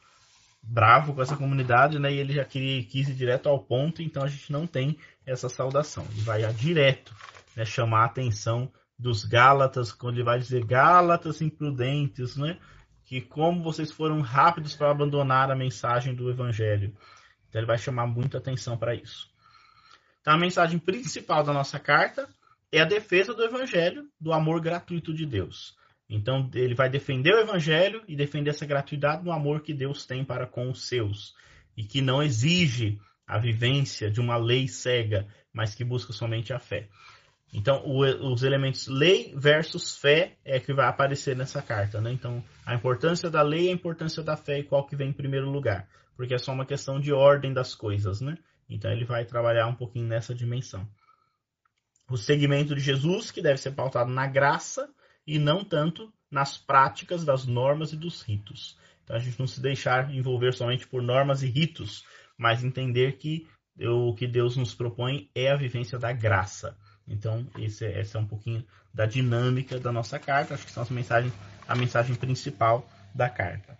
[0.62, 2.12] bravo com essa comunidade, né?
[2.12, 5.48] E ele já queria, quis ir direto ao ponto, então a gente não tem essa
[5.48, 6.06] saudação.
[6.12, 7.14] Ele vai direto,
[7.56, 7.64] né?
[7.64, 12.58] Chamar a atenção dos Gálatas, quando ele vai dizer Gálatas imprudentes, né?
[13.04, 16.94] Que como vocês foram rápidos para abandonar a mensagem do Evangelho.
[17.48, 19.28] Então ele vai chamar muita atenção para isso.
[20.20, 22.28] Então a mensagem principal da nossa carta
[22.70, 25.74] é a defesa do Evangelho, do amor gratuito de Deus.
[26.10, 30.24] Então ele vai defender o evangelho e defender essa gratuidade no amor que Deus tem
[30.24, 31.36] para com os seus
[31.76, 36.58] e que não exige a vivência de uma lei cega, mas que busca somente a
[36.58, 36.88] fé.
[37.52, 42.12] Então, o, os elementos lei versus fé é que vai aparecer nessa carta, né?
[42.12, 45.12] Então, a importância da lei e a importância da fé e qual que vem em
[45.12, 48.38] primeiro lugar, porque é só uma questão de ordem das coisas, né?
[48.68, 50.88] Então, ele vai trabalhar um pouquinho nessa dimensão.
[52.08, 54.88] O segmento de Jesus, que deve ser pautado na graça,
[55.26, 58.76] e não tanto nas práticas das normas e dos ritos.
[59.04, 62.04] Então a gente não se deixar envolver somente por normas e ritos,
[62.36, 63.46] mas entender que
[63.80, 66.76] o que Deus nos propõe é a vivência da graça.
[67.10, 70.54] Então, esse essa é um pouquinho da dinâmica da nossa carta.
[70.54, 71.32] Acho que são as mensagens,
[71.66, 73.76] a mensagem principal da carta.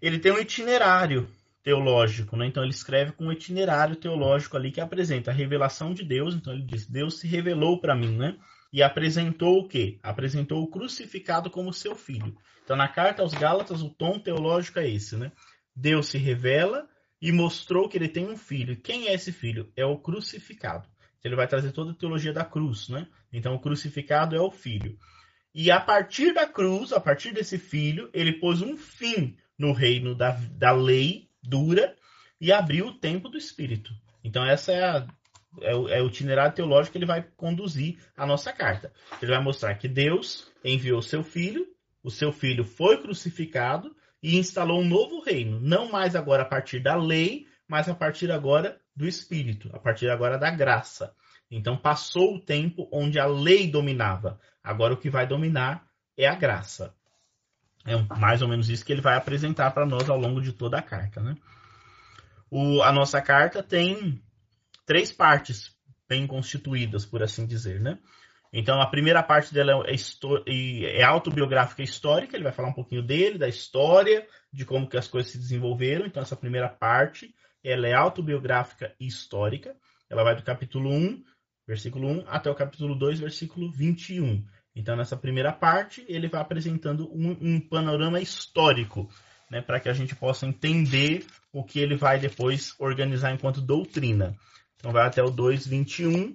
[0.00, 1.28] Ele tem um itinerário
[1.64, 2.46] teológico, né?
[2.46, 6.34] Então ele escreve com um itinerário teológico ali que apresenta a revelação de Deus.
[6.34, 8.36] Então ele diz: Deus se revelou para mim, né?
[8.72, 9.98] e apresentou o quê?
[10.02, 12.36] Apresentou o crucificado como seu filho.
[12.64, 15.32] Então, na carta aos Gálatas, o tom teológico é esse, né?
[15.74, 16.86] Deus se revela
[17.20, 18.76] e mostrou que ele tem um filho.
[18.76, 19.72] Quem é esse filho?
[19.74, 20.86] É o crucificado.
[21.24, 23.06] Ele vai trazer toda a teologia da cruz, né?
[23.32, 24.98] Então, o crucificado é o filho.
[25.54, 30.14] E a partir da cruz, a partir desse filho, ele pôs um fim no reino
[30.14, 31.96] da, da lei dura
[32.40, 33.92] e abriu o tempo do Espírito.
[34.22, 35.06] Então, essa é a
[35.60, 38.92] é o, é o itinerário teológico que ele vai conduzir a nossa carta.
[39.20, 41.66] Ele vai mostrar que Deus enviou seu filho,
[42.02, 46.80] o seu filho foi crucificado e instalou um novo reino, não mais agora a partir
[46.80, 51.14] da lei, mas a partir agora do Espírito, a partir agora da graça.
[51.50, 54.40] Então passou o tempo onde a lei dominava.
[54.62, 56.94] Agora o que vai dominar é a graça.
[57.86, 60.78] É mais ou menos isso que ele vai apresentar para nós ao longo de toda
[60.78, 61.20] a carta.
[61.20, 61.36] Né?
[62.50, 64.22] O, a nossa carta tem
[64.84, 65.76] três partes
[66.08, 67.98] bem constituídas, por assim dizer, né?
[68.50, 73.36] Então, a primeira parte dela é, é autobiográfica histórica, ele vai falar um pouquinho dele,
[73.36, 76.06] da história, de como que as coisas se desenvolveram.
[76.06, 77.34] Então, essa primeira parte,
[77.70, 79.76] ela é autobiográfica e histórica.
[80.08, 81.22] Ela vai do capítulo 1,
[81.66, 84.44] versículo 1, até o capítulo 2, versículo 21.
[84.74, 89.10] Então, nessa primeira parte, ele vai apresentando um, um panorama histórico,
[89.50, 94.36] né, para que a gente possa entender o que ele vai depois organizar enquanto doutrina.
[94.76, 96.34] Então vai até o 2,21.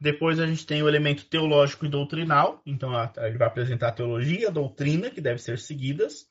[0.00, 2.62] Depois a gente tem o elemento teológico e doutrinal.
[2.64, 6.26] Então ele vai apresentar a teologia, a doutrina, que deve ser seguidas.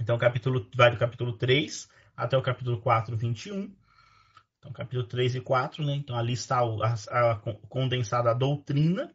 [0.00, 3.74] Então capítulo, vai do capítulo 3 até o capítulo 4, 21.
[4.58, 5.94] Então capítulo 3 e 4, né?
[5.94, 7.36] Então ali está a, a
[7.68, 9.12] condensada a doutrina.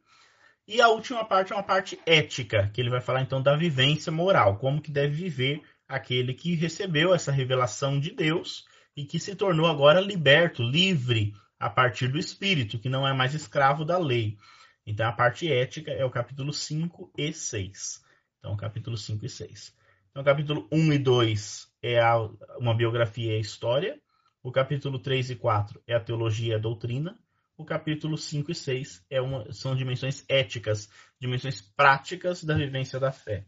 [0.67, 4.11] E a última parte é uma parte ética, que ele vai falar então da vivência
[4.11, 9.35] moral, como que deve viver aquele que recebeu essa revelação de Deus e que se
[9.35, 14.37] tornou agora liberto, livre, a partir do Espírito, que não é mais escravo da lei.
[14.85, 18.01] Então, a parte ética é o capítulo 5 e 6.
[18.39, 19.76] Então, capítulo 5 e 6.
[20.17, 22.17] Então, capítulo 1 e 2 é a,
[22.57, 24.01] uma biografia e a história.
[24.41, 27.15] O capítulo 3 e 4 é a teologia e a doutrina.
[27.55, 30.89] O capítulo 5 e 6 é uma, são dimensões éticas,
[31.21, 33.45] dimensões práticas da vivência da fé.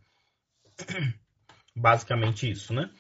[1.76, 2.92] Basicamente isso, né?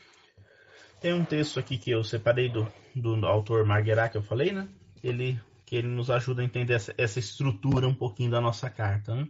[0.99, 4.67] Tem um texto aqui que eu separei do, do autor Marguerá, que eu falei, né?
[5.03, 9.13] Ele, que ele nos ajuda a entender essa, essa estrutura um pouquinho da nossa carta.
[9.13, 9.27] Né?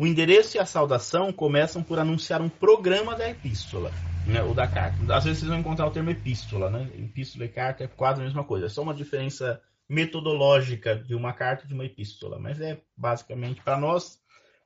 [0.00, 3.92] O endereço e a saudação começam por anunciar um programa da epístola,
[4.26, 4.96] né, ou da carta.
[5.14, 6.90] Às vezes vocês vão encontrar o termo epístola, né?
[6.94, 11.34] Epístola e carta é quase a mesma coisa, é só uma diferença metodológica de uma
[11.34, 14.18] carta e de uma epístola, mas é basicamente para nós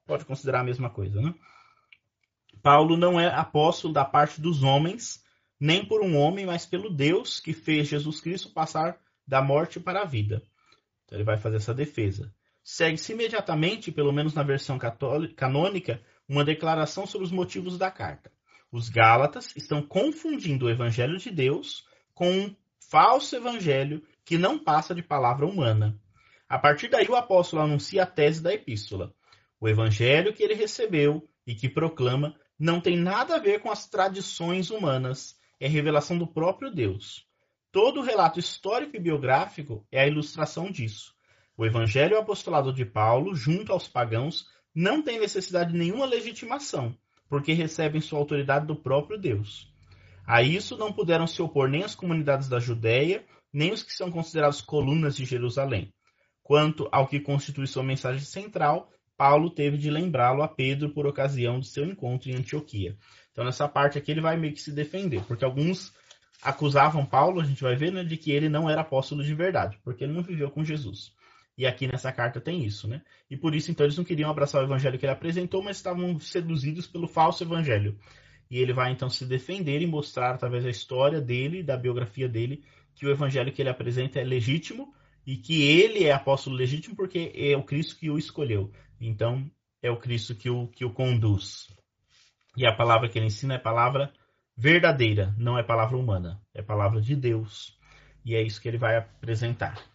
[0.06, 1.34] pode considerar a mesma coisa, né?
[2.62, 5.20] Paulo não é apóstolo da parte dos homens,
[5.58, 10.02] nem por um homem, mas pelo Deus que fez Jesus Cristo passar da morte para
[10.02, 10.44] a vida.
[11.04, 12.32] Então ele vai fazer essa defesa.
[12.64, 14.78] Segue-se imediatamente, pelo menos na versão
[15.36, 18.32] canônica, uma declaração sobre os motivos da carta.
[18.72, 21.84] Os Gálatas estão confundindo o evangelho de Deus
[22.14, 22.56] com um
[22.90, 26.00] falso evangelho que não passa de palavra humana.
[26.48, 29.14] A partir daí, o apóstolo anuncia a tese da epístola.
[29.60, 33.86] O evangelho que ele recebeu e que proclama não tem nada a ver com as
[33.86, 37.26] tradições humanas, é revelação do próprio Deus.
[37.70, 41.13] Todo o relato histórico e biográfico é a ilustração disso.
[41.56, 46.96] O evangelho apostolado de Paulo, junto aos pagãos, não tem necessidade de nenhuma legitimação,
[47.28, 49.72] porque recebem sua autoridade do próprio Deus.
[50.26, 54.10] A isso não puderam se opor nem as comunidades da Judéia, nem os que são
[54.10, 55.92] considerados colunas de Jerusalém.
[56.42, 61.60] Quanto ao que constitui sua mensagem central, Paulo teve de lembrá-lo a Pedro por ocasião
[61.60, 62.96] de seu encontro em Antioquia.
[63.30, 65.92] Então, nessa parte aqui, ele vai meio que se defender, porque alguns
[66.42, 69.78] acusavam Paulo, a gente vai ver, né, de que ele não era apóstolo de verdade,
[69.84, 71.12] porque ele não viveu com Jesus.
[71.56, 73.02] E aqui nessa carta tem isso, né?
[73.30, 76.18] E por isso, então, eles não queriam abraçar o evangelho que ele apresentou, mas estavam
[76.18, 77.96] seduzidos pelo falso evangelho.
[78.50, 82.64] E ele vai, então, se defender e mostrar, através da história dele, da biografia dele,
[82.94, 84.92] que o evangelho que ele apresenta é legítimo
[85.26, 88.70] e que ele é apóstolo legítimo porque é o Cristo que o escolheu.
[89.00, 89.50] Então,
[89.82, 91.68] é o Cristo que o, que o conduz.
[92.56, 94.12] E a palavra que ele ensina é palavra
[94.56, 97.76] verdadeira, não é palavra humana, é palavra de Deus.
[98.24, 99.93] E é isso que ele vai apresentar.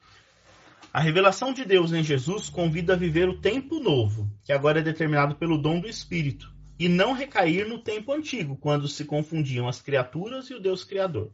[0.92, 4.84] A revelação de Deus em Jesus convida a viver o tempo novo, que agora é
[4.84, 9.80] determinado pelo dom do Espírito, e não recair no tempo antigo, quando se confundiam as
[9.80, 11.32] criaturas e o Deus Criador.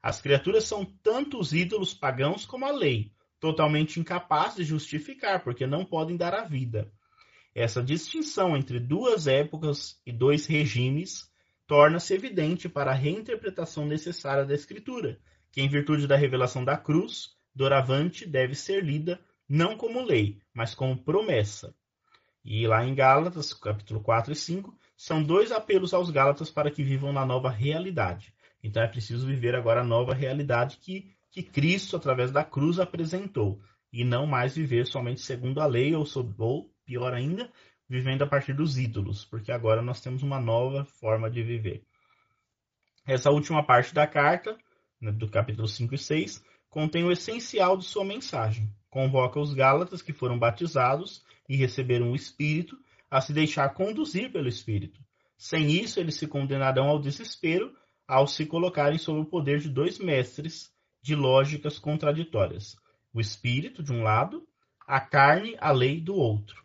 [0.00, 5.66] As criaturas são tanto os ídolos pagãos como a lei, totalmente incapazes de justificar, porque
[5.66, 6.88] não podem dar a vida.
[7.52, 11.28] Essa distinção entre duas épocas e dois regimes
[11.66, 15.18] torna-se evidente para a reinterpretação necessária da Escritura,
[15.50, 20.74] que, em virtude da revelação da cruz, doravante deve ser lida não como lei, mas
[20.74, 21.74] como promessa.
[22.44, 26.82] E lá em Gálatas, capítulo 4 e 5, são dois apelos aos Gálatas para que
[26.82, 28.34] vivam na nova realidade.
[28.62, 33.60] Então é preciso viver agora a nova realidade que que Cristo, através da cruz, apresentou,
[33.92, 36.04] e não mais viver somente segundo a lei, ou,
[36.38, 37.50] ou pior ainda,
[37.88, 41.82] vivendo a partir dos ídolos, porque agora nós temos uma nova forma de viver.
[43.04, 44.56] Essa última parte da carta,
[45.00, 46.44] né, do capítulo 5 e 6,
[46.74, 48.68] contém o essencial de sua mensagem.
[48.90, 52.76] Convoca os Gálatas que foram batizados e receberam o Espírito
[53.08, 55.00] a se deixar conduzir pelo Espírito.
[55.38, 57.72] Sem isso, eles se condenarão ao desespero
[58.08, 62.76] ao se colocarem sob o poder de dois mestres de lógicas contraditórias:
[63.12, 64.44] o espírito, de um lado,
[64.84, 66.60] a carne, a lei, do outro.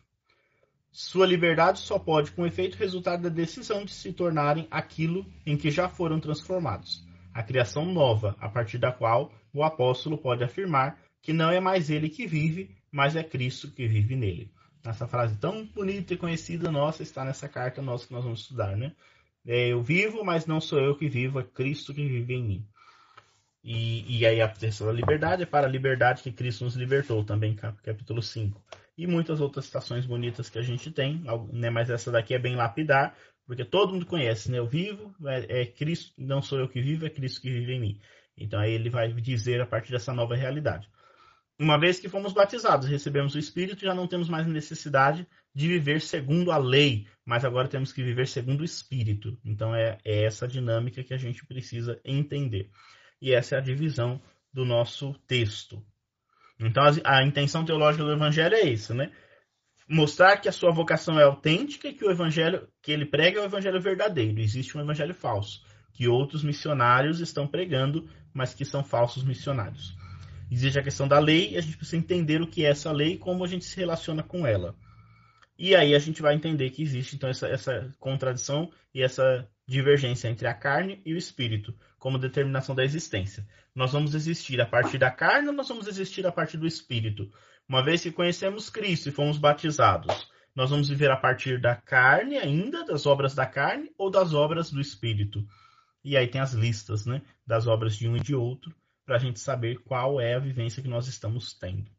[0.90, 5.70] Sua liberdade só pode, com efeito, resultar da decisão de se tornarem aquilo em que
[5.70, 11.32] já foram transformados, a criação nova, a partir da qual o apóstolo pode afirmar que
[11.32, 14.50] não é mais ele que vive, mas é Cristo que vive nele.
[14.84, 18.76] Essa frase tão bonita e conhecida nossa está nessa carta nossa que nós vamos estudar,
[18.76, 18.92] né?
[19.46, 22.66] É, eu vivo, mas não sou eu que vivo, é Cristo que vive em mim.
[23.62, 27.54] E, e aí a terceira liberdade é para a liberdade que Cristo nos libertou, também
[27.54, 28.60] capítulo 5.
[28.96, 31.22] E muitas outras citações bonitas que a gente tem,
[31.52, 33.14] né, mas essa daqui é bem lapidar,
[33.46, 34.58] porque todo mundo conhece, né?
[34.58, 37.80] Eu vivo, é, é Cristo, não sou eu que vivo, é Cristo que vive em
[37.80, 38.00] mim.
[38.40, 40.88] Então aí ele vai dizer a partir dessa nova realidade.
[41.58, 46.00] Uma vez que fomos batizados, recebemos o Espírito, já não temos mais necessidade de viver
[46.00, 49.38] segundo a lei, mas agora temos que viver segundo o Espírito.
[49.44, 52.70] Então é, é essa dinâmica que a gente precisa entender
[53.20, 54.20] e essa é a divisão
[54.52, 55.84] do nosso texto.
[56.58, 59.12] Então, a, a intenção teológica do evangelho é isso, né?
[59.88, 63.42] Mostrar que a sua vocação é autêntica e que o evangelho que ele prega é
[63.42, 64.40] o evangelho verdadeiro.
[64.40, 69.94] Existe um evangelho falso, que outros missionários estão pregando, mas que são falsos missionários.
[70.50, 73.12] Existe a questão da lei e a gente precisa entender o que é essa lei
[73.12, 74.74] e como a gente se relaciona com ela.
[75.56, 80.26] E aí a gente vai entender que existe então essa, essa contradição e essa divergência
[80.26, 83.46] entre a carne e o espírito, como determinação da existência.
[83.74, 87.30] Nós vamos existir a partir da carne ou nós vamos existir a partir do espírito?
[87.68, 92.36] Uma vez que conhecemos Cristo e fomos batizados, nós vamos viver a partir da carne
[92.36, 95.46] ainda, das obras da carne ou das obras do espírito?
[96.02, 98.74] E aí tem as listas né, das obras de um e de outro,
[99.04, 101.90] para a gente saber qual é a vivência que nós estamos tendo.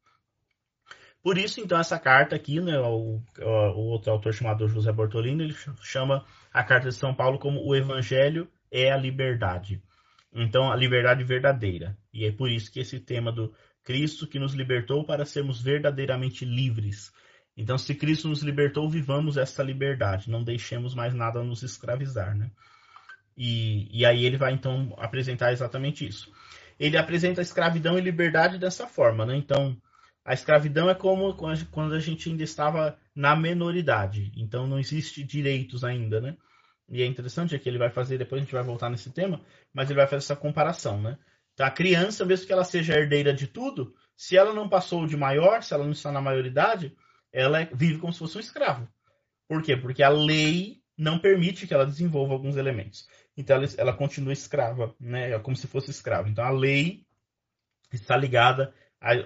[1.24, 5.56] Por isso, então, essa carta aqui, né, o, o outro autor chamado José Bortolino, ele
[5.84, 9.84] chama a carta de São Paulo como o Evangelho é a liberdade.
[10.34, 11.95] Então, a liberdade verdadeira.
[12.12, 16.43] E é por isso que esse tema do Cristo que nos libertou para sermos verdadeiramente
[16.43, 17.12] livres.
[17.56, 20.32] Então, se Cristo nos libertou, vivamos essa liberdade.
[20.32, 22.49] Não deixemos mais nada nos escravizar, né?
[23.38, 26.32] E, e aí ele vai, então, apresentar exatamente isso.
[26.80, 29.36] Ele apresenta a escravidão e liberdade dessa forma, né?
[29.36, 29.76] Então,
[30.26, 34.32] a escravidão é como quando a gente ainda estava na menoridade.
[34.36, 36.36] Então, não existe direitos ainda, né?
[36.92, 39.42] e é interessante é que ele vai fazer, depois a gente vai voltar nesse tema,
[39.74, 41.18] mas ele vai fazer essa comparação, né?
[41.54, 45.16] Então, a criança, mesmo que ela seja herdeira de tudo, se ela não passou de
[45.16, 46.96] maior, se ela não está na maioridade,
[47.32, 48.88] ela vive como se fosse um escravo.
[49.48, 49.78] Por quê?
[49.78, 53.08] Porque a lei não permite que ela desenvolva alguns elementos.
[53.36, 55.32] Então ela, ela continua escrava, né?
[55.32, 56.30] É como se fosse escrava.
[56.30, 57.06] Então a lei
[57.92, 58.74] está ligada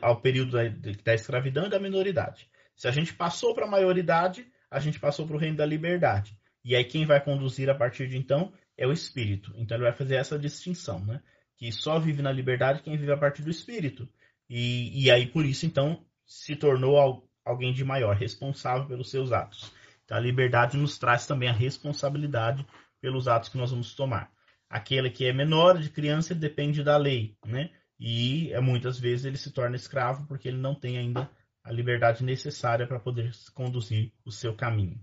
[0.02, 0.64] ao período da,
[1.04, 2.50] da escravidão e da minoridade.
[2.76, 6.38] Se a gente passou para a maioridade, a gente passou para o reino da liberdade.
[6.64, 9.54] E aí quem vai conduzir a partir de então é o espírito.
[9.56, 11.22] Então ele vai fazer essa distinção, né?
[11.58, 14.08] Que só vive na liberdade quem vive a partir do espírito.
[14.50, 19.72] E, e aí por isso então se tornou alguém de maior, responsável pelos seus atos.
[20.04, 22.66] Então a liberdade nos traz também a responsabilidade
[23.02, 24.32] pelos atos que nós vamos tomar.
[24.70, 27.70] Aquele que é menor, de criança, ele depende da lei, né?
[28.00, 31.30] E é, muitas vezes ele se torna escravo porque ele não tem ainda
[31.64, 35.00] a liberdade necessária para poder conduzir o seu caminho.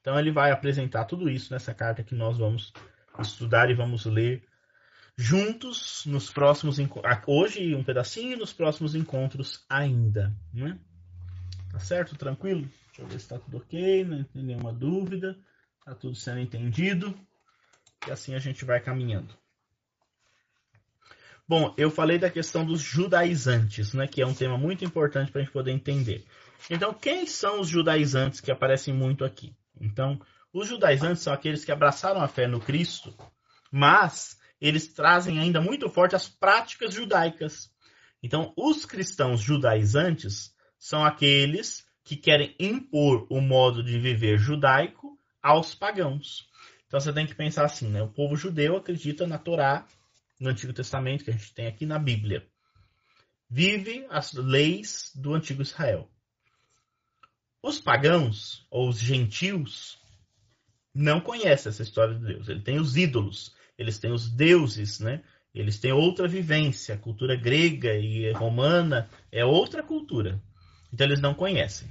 [0.00, 2.72] Então ele vai apresentar tudo isso nessa carta que nós vamos
[3.20, 4.42] estudar e vamos ler
[5.16, 6.78] juntos nos próximos
[7.26, 10.78] hoje um pedacinho nos próximos encontros ainda, né?
[11.70, 12.16] Tá certo?
[12.16, 12.68] Tranquilo?
[12.86, 15.38] Deixa eu ver se está tudo ok, não tem nenhuma dúvida.
[15.84, 17.14] Está tudo sendo entendido.
[18.08, 19.36] E assim a gente vai caminhando.
[21.46, 25.42] Bom, eu falei da questão dos judaizantes, né, que é um tema muito importante para
[25.42, 26.24] a gente poder entender.
[26.70, 29.54] Então, quem são os judaizantes que aparecem muito aqui?
[29.78, 30.18] Então,
[30.54, 33.14] os judaizantes são aqueles que abraçaram a fé no Cristo,
[33.70, 37.70] mas eles trazem ainda muito forte as práticas judaicas.
[38.22, 45.03] Então, os cristãos judaizantes são aqueles que querem impor o modo de viver judaico
[45.44, 46.48] aos pagãos.
[46.86, 48.02] Então você tem que pensar assim, né?
[48.02, 49.86] O povo judeu acredita na Torá,
[50.40, 52.48] no Antigo Testamento, que a gente tem aqui na Bíblia.
[53.50, 56.08] Vive as leis do Antigo Israel.
[57.62, 59.98] Os pagãos, ou os gentios,
[60.94, 62.48] não conhecem essa história de Deus.
[62.48, 65.22] Ele tem os ídolos, eles têm os deuses, né?
[65.54, 66.94] Eles têm outra vivência.
[66.94, 70.42] A cultura grega e romana é outra cultura.
[70.92, 71.88] Então eles não conhecem.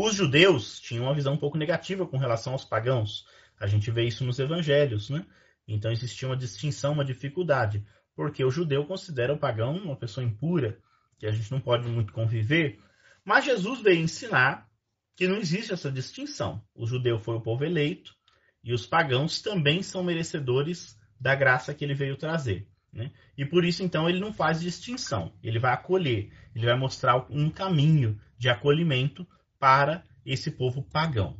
[0.00, 3.26] Os judeus tinham uma visão um pouco negativa com relação aos pagãos.
[3.58, 5.26] A gente vê isso nos evangelhos, né?
[5.66, 7.84] Então existia uma distinção, uma dificuldade,
[8.14, 10.78] porque o judeu considera o pagão uma pessoa impura,
[11.18, 12.78] que a gente não pode muito conviver.
[13.24, 14.68] Mas Jesus veio ensinar
[15.16, 16.62] que não existe essa distinção.
[16.76, 18.14] O judeu foi o povo eleito
[18.62, 22.68] e os pagãos também são merecedores da graça que ele veio trazer.
[22.92, 23.10] Né?
[23.36, 25.32] E por isso, então, ele não faz distinção.
[25.42, 29.26] Ele vai acolher, ele vai mostrar um caminho de acolhimento
[29.58, 31.36] para esse povo pagão.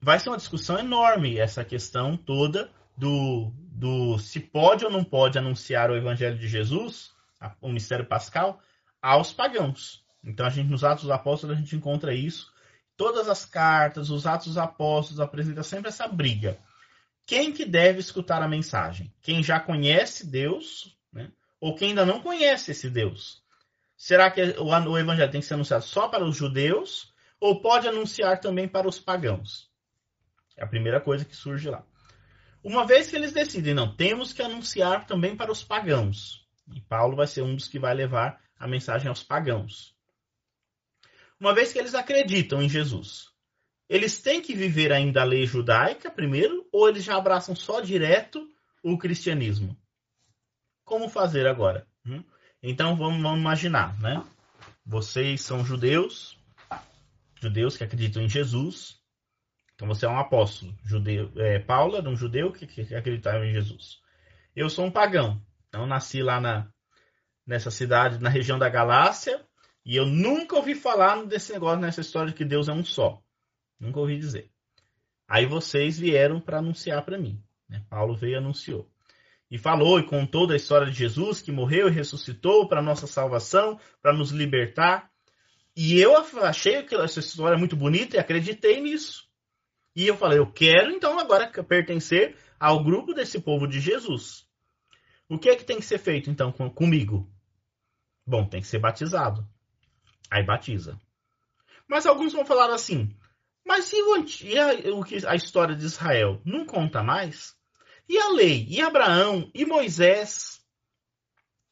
[0.00, 5.38] Vai ser uma discussão enorme essa questão toda do, do se pode ou não pode
[5.38, 7.12] anunciar o evangelho de Jesus,
[7.60, 8.60] o mistério pascal,
[9.00, 10.04] aos pagãos.
[10.22, 12.52] Então a gente nos Atos dos Apóstolos a gente encontra isso.
[12.96, 16.58] Todas as cartas, os Atos dos Apóstolos apresentam sempre essa briga.
[17.24, 19.12] Quem que deve escutar a mensagem?
[19.20, 21.30] Quem já conhece Deus, né?
[21.60, 23.42] ou quem ainda não conhece esse Deus?
[23.96, 27.86] Será que o, o evangelho tem que ser anunciado só para os judeus ou pode
[27.88, 29.70] anunciar também para os pagãos?
[30.56, 31.84] É a primeira coisa que surge lá.
[32.62, 36.46] Uma vez que eles decidem, não, temos que anunciar também para os pagãos.
[36.74, 39.94] E Paulo vai ser um dos que vai levar a mensagem aos pagãos.
[41.40, 43.28] Uma vez que eles acreditam em Jesus,
[43.88, 48.46] eles têm que viver ainda a lei judaica primeiro, ou eles já abraçam só direto
[48.82, 49.76] o cristianismo?
[50.84, 51.86] Como fazer agora?
[52.04, 52.22] Hum?
[52.62, 54.24] Então vamos, vamos imaginar, né?
[54.84, 56.37] Vocês são judeus,
[57.40, 58.98] judeus que acreditam em Jesus.
[59.74, 60.76] Então você é um apóstolo.
[60.84, 64.00] Judeu, é, Paulo era um judeu que, que acreditava em Jesus.
[64.54, 65.40] Eu sou um pagão.
[65.68, 66.68] Então nasci lá na,
[67.46, 69.44] nessa cidade, na região da Galácia,
[69.84, 73.22] e eu nunca ouvi falar desse negócio, nessa história de que Deus é um só.
[73.80, 74.50] Nunca ouvi dizer.
[75.26, 77.42] Aí vocês vieram para anunciar para mim.
[77.68, 77.84] Né?
[77.88, 78.90] Paulo veio e anunciou.
[79.50, 83.78] E falou e contou da história de Jesus que morreu e ressuscitou para nossa salvação,
[84.02, 85.10] para nos libertar.
[85.80, 86.12] E eu
[86.42, 89.28] achei que essa história muito bonita e acreditei nisso.
[89.94, 94.44] E eu falei, eu quero então agora pertencer ao grupo desse povo de Jesus.
[95.28, 97.32] O que é que tem que ser feito então comigo?
[98.26, 99.48] Bom, tem que ser batizado.
[100.28, 101.00] Aí batiza.
[101.86, 103.16] Mas alguns vão falar assim:
[103.64, 106.42] mas e, o, e a, a história de Israel?
[106.44, 107.54] Não conta mais?
[108.08, 108.66] E a lei?
[108.68, 109.48] E Abraão?
[109.54, 110.60] E Moisés?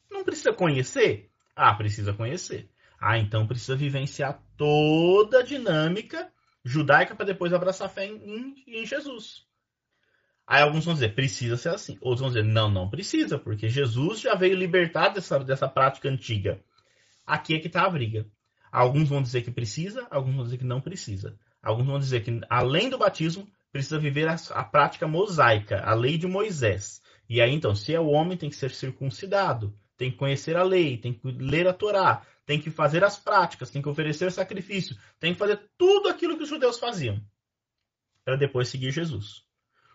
[0.08, 1.28] Não precisa conhecer?
[1.56, 2.70] Ah, precisa conhecer.
[3.00, 6.30] Ah, então precisa vivenciar toda a dinâmica
[6.64, 9.46] judaica para depois abraçar a fé em, em, Jesus.
[10.46, 11.96] Aí alguns vão dizer, precisa ser assim.
[12.00, 16.60] Outros vão dizer, não, não precisa, porque Jesus já veio libertar dessa, dessa prática antiga.
[17.24, 18.26] Aqui é que está a briga.
[18.70, 21.38] Alguns vão dizer que precisa, alguns vão dizer que não precisa.
[21.62, 26.18] Alguns vão dizer que, além do batismo, precisa viver a, a prática mosaica, a lei
[26.18, 27.00] de Moisés.
[27.28, 30.62] E aí, então, se é o homem, tem que ser circuncidado, tem que conhecer a
[30.62, 34.96] lei, tem que ler a Torá, tem que fazer as práticas, tem que oferecer sacrifício,
[35.18, 37.20] tem que fazer tudo aquilo que os judeus faziam,
[38.24, 39.44] para depois seguir Jesus.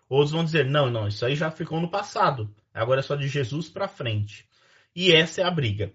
[0.09, 3.29] Outros vão dizer: não, não, isso aí já ficou no passado, agora é só de
[3.29, 4.45] Jesus para frente.
[4.93, 5.93] E essa é a briga.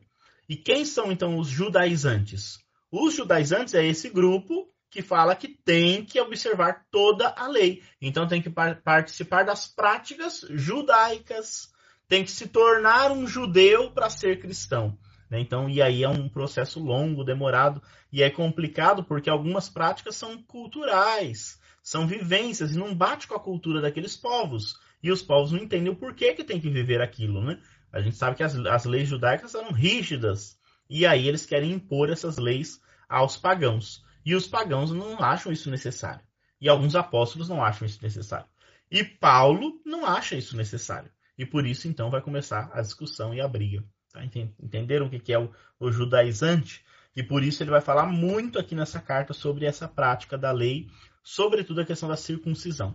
[0.49, 2.59] E quem são então os judaizantes?
[2.91, 7.83] Os judaizantes é esse grupo que fala que tem que observar toda a lei.
[8.01, 11.71] Então tem que participar das práticas judaicas,
[12.09, 14.97] tem que se tornar um judeu para ser cristão.
[15.31, 15.41] Né?
[15.41, 20.43] Então, e aí é um processo longo, demorado, e é complicado porque algumas práticas são
[20.43, 24.79] culturais, são vivências, e não bate com a cultura daqueles povos.
[25.03, 27.43] E os povos não entendem o porquê que tem que viver aquilo.
[27.43, 27.61] Né?
[27.93, 30.59] A gente sabe que as, as leis judaicas eram rígidas,
[30.89, 34.05] e aí eles querem impor essas leis aos pagãos.
[34.25, 36.25] E os pagãos não acham isso necessário.
[36.61, 38.47] E alguns apóstolos não acham isso necessário.
[38.91, 41.11] E Paulo não acha isso necessário.
[41.39, 43.85] E por isso, então, vai começar a discussão e a briga.
[44.17, 44.25] Tá?
[44.25, 46.83] Entenderam o que é o, o judaizante?
[47.15, 50.89] E por isso ele vai falar muito aqui nessa carta sobre essa prática da lei,
[51.23, 52.95] sobretudo a questão da circuncisão.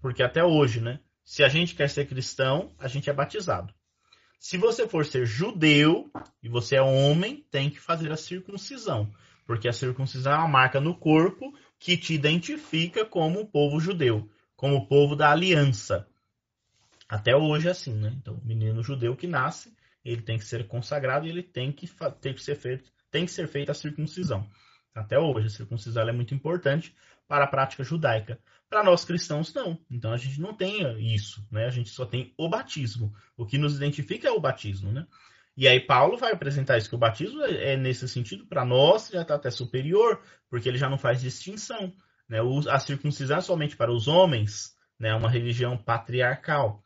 [0.00, 1.00] Porque até hoje, né?
[1.24, 3.72] Se a gente quer ser cristão, a gente é batizado.
[4.40, 6.10] Se você for ser judeu
[6.42, 9.12] e você é homem, tem que fazer a circuncisão.
[9.46, 14.28] Porque a circuncisão é uma marca no corpo que te identifica como o povo judeu,
[14.56, 16.08] como o povo da aliança.
[17.08, 18.12] Até hoje é assim, né?
[18.16, 19.72] Então, o menino judeu que nasce,
[20.04, 21.88] ele tem que ser consagrado e ele tem que,
[22.20, 24.48] tem que, ser, feito, tem que ser feita a circuncisão.
[24.94, 26.94] Até hoje, a circuncisão é muito importante
[27.26, 28.38] para a prática judaica.
[28.68, 29.78] Para nós cristãos, não.
[29.90, 31.66] Então a gente não tem isso, né?
[31.66, 33.14] A gente só tem o batismo.
[33.36, 35.06] O que nos identifica é o batismo, né?
[35.56, 39.08] E aí Paulo vai apresentar isso, que o batismo é, é nesse sentido, para nós,
[39.08, 41.92] já está até superior, porque ele já não faz distinção.
[42.28, 42.38] Né?
[42.70, 45.10] A circuncisão é somente para os homens, né?
[45.10, 46.82] É uma religião patriarcal.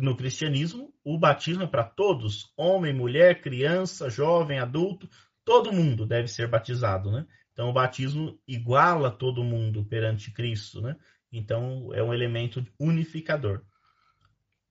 [0.00, 5.08] No cristianismo, o batismo é para todos, homem, mulher, criança, jovem, adulto,
[5.44, 7.26] todo mundo deve ser batizado, né?
[7.52, 10.96] Então o batismo iguala todo mundo perante Cristo, né?
[11.32, 13.64] Então é um elemento unificador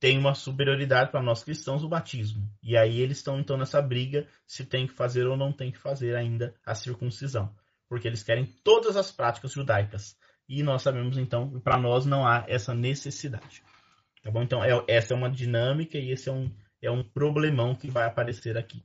[0.04, 2.45] tem uma superioridade para nós cristãos o batismo.
[2.62, 5.78] E aí eles estão então nessa briga se tem que fazer ou não tem que
[5.78, 7.56] fazer ainda a circuncisão,
[7.88, 10.18] porque eles querem todas as práticas judaicas.
[10.45, 13.64] E nós sabemos então, para nós não há essa necessidade.
[14.24, 14.41] Tá bom?
[14.41, 16.49] Então é, essa é uma dinâmica e esse é um,
[16.82, 18.84] é um problemão que vai aparecer aqui.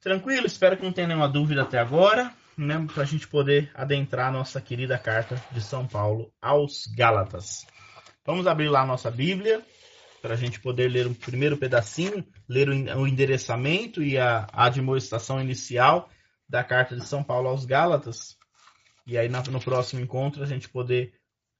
[0.00, 0.46] Tranquilo?
[0.46, 2.86] Espero que não tenha nenhuma dúvida até agora, né?
[2.92, 7.66] Para a gente poder adentrar a nossa querida carta de São Paulo aos Gálatas.
[8.24, 9.64] Vamos abrir lá a nossa Bíblia
[10.20, 16.10] para a gente poder ler o primeiro pedacinho, ler o endereçamento e a admoestação inicial
[16.48, 18.36] da carta de São Paulo aos Gálatas.
[19.06, 21.14] E aí no próximo encontro a gente poder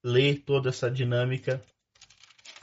[0.05, 1.63] ler toda essa dinâmica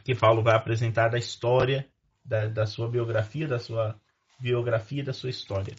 [0.06, 1.90] que Paulo vai apresentar da história,
[2.24, 4.00] da, da sua biografia, da sua
[4.40, 5.76] biografia da sua história.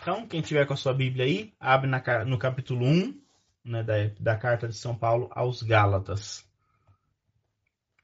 [0.00, 3.20] Então, quem tiver com a sua Bíblia aí, abre na, no capítulo 1
[3.64, 6.42] né, da, da carta de São Paulo aos Gálatas.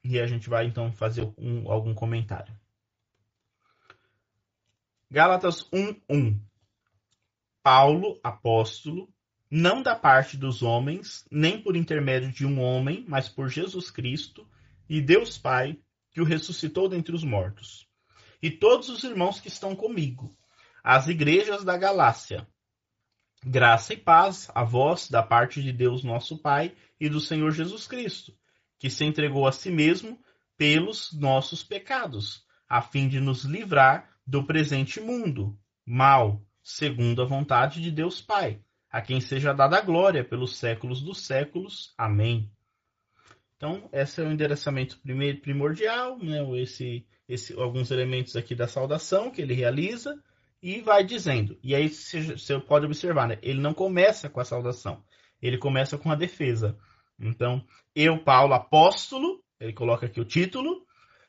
[0.03, 2.53] E a gente vai então fazer um, algum comentário.
[5.09, 6.39] Gálatas 1:1
[7.63, 9.10] Paulo, apóstolo,
[9.51, 14.49] não da parte dos homens, nem por intermédio de um homem, mas por Jesus Cristo
[14.89, 15.77] e Deus Pai,
[16.11, 17.85] que o ressuscitou dentre os mortos.
[18.41, 20.35] E todos os irmãos que estão comigo,
[20.83, 22.47] as igrejas da Galácia.
[23.43, 27.85] Graça e paz a vós da parte de Deus nosso Pai e do Senhor Jesus
[27.87, 28.33] Cristo
[28.81, 30.19] que se entregou a si mesmo
[30.57, 37.79] pelos nossos pecados, a fim de nos livrar do presente mundo, mal, segundo a vontade
[37.79, 38.59] de Deus Pai,
[38.91, 41.93] a quem seja dada a glória pelos séculos dos séculos.
[41.97, 42.51] Amém.
[43.55, 44.99] Então, esse é o endereçamento
[45.41, 46.41] primordial, né?
[46.59, 50.19] esse, esse, alguns elementos aqui da saudação que ele realiza
[50.61, 51.57] e vai dizendo.
[51.63, 53.37] E aí você pode observar, né?
[53.41, 55.03] ele não começa com a saudação,
[55.41, 56.77] ele começa com a defesa.
[57.19, 57.63] Então,
[57.95, 60.85] eu, Paulo, apóstolo, ele coloca aqui o título,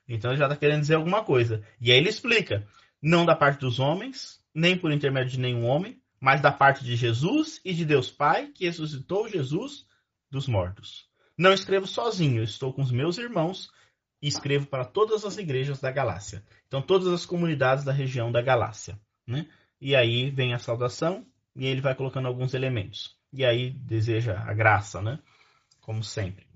[0.08, 1.62] então ele já está querendo dizer alguma coisa.
[1.80, 2.66] E aí ele explica:
[3.00, 6.94] não da parte dos homens, nem por intermédio de nenhum homem, mas da parte de
[6.94, 9.84] Jesus e de Deus Pai, que ressuscitou Jesus
[10.30, 11.08] dos mortos.
[11.36, 13.72] Não escrevo sozinho, estou com os meus irmãos
[14.22, 16.44] e escrevo para todas as igrejas da Galácia.
[16.68, 19.00] Então, todas as comunidades da região da Galácia.
[19.26, 19.48] Né?
[19.80, 23.16] E aí vem a saudação e ele vai colocando alguns elementos.
[23.32, 25.18] E aí deseja a graça, né?
[25.80, 26.46] como sempre.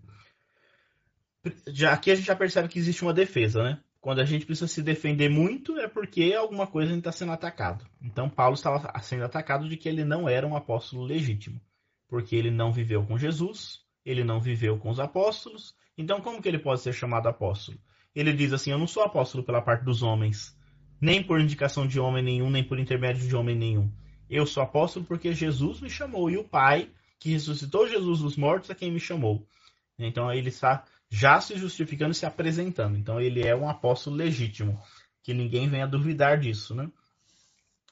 [1.67, 3.81] Já, aqui a gente já percebe que existe uma defesa, né?
[4.07, 7.85] Quando a gente precisa se defender muito é porque alguma coisa está sendo atacado.
[8.01, 11.61] Então Paulo estava sendo atacado de que ele não era um apóstolo legítimo,
[12.09, 16.49] porque ele não viveu com Jesus ele não viveu com os apóstolos, então como que
[16.49, 17.77] ele pode ser chamado apóstolo?
[18.15, 20.57] Ele diz assim: Eu não sou apóstolo pela parte dos homens,
[21.01, 23.91] nem por indicação de homem nenhum, nem por intermédio de homem nenhum.
[24.31, 26.89] Eu sou apóstolo porque Jesus me chamou e o Pai,
[27.19, 29.45] que ressuscitou Jesus dos mortos, é quem me chamou.
[29.99, 32.97] Então ele está já se justificando e se apresentando.
[32.97, 34.81] Então ele é um apóstolo legítimo,
[35.23, 36.91] que ninguém venha duvidar disso, né?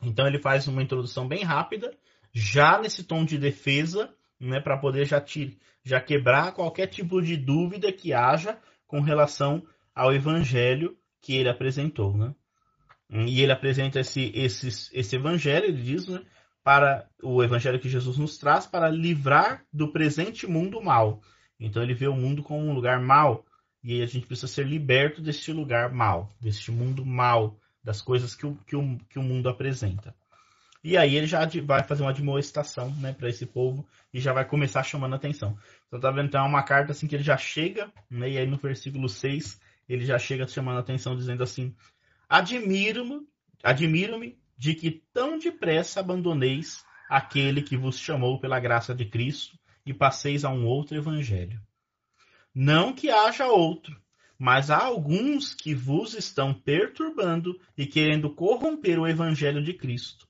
[0.03, 1.97] Então ele faz uma introdução bem rápida,
[2.33, 7.37] já nesse tom de defesa, né, para poder já, te, já quebrar qualquer tipo de
[7.37, 12.35] dúvida que haja com relação ao evangelho que ele apresentou, né?
[13.11, 16.21] E ele apresenta esse, esse, esse evangelho, ele diz, né,
[16.65, 21.21] para o evangelho que Jesus nos traz para livrar do presente mundo mal.
[21.65, 23.45] Então ele vê o mundo como um lugar mal
[23.83, 28.47] e a gente precisa ser liberto deste lugar mal, deste mundo mal, das coisas que
[28.47, 30.15] o, que o, que o mundo apresenta.
[30.83, 34.45] E aí ele já vai fazer uma admoestação né, para esse povo e já vai
[34.45, 35.57] começar chamando atenção.
[35.89, 36.27] Então tá vendo?
[36.27, 39.59] Então é uma carta assim que ele já chega, né, e aí no versículo 6
[39.89, 41.75] ele já chega chamando atenção, dizendo assim:
[42.29, 43.27] Admiro-me
[43.63, 44.21] admiro
[44.59, 50.45] de que tão depressa abandoneis aquele que vos chamou pela graça de Cristo e passeis
[50.45, 51.61] a um outro evangelho.
[52.55, 54.01] Não que haja outro,
[54.39, 60.29] mas há alguns que vos estão perturbando e querendo corromper o evangelho de Cristo.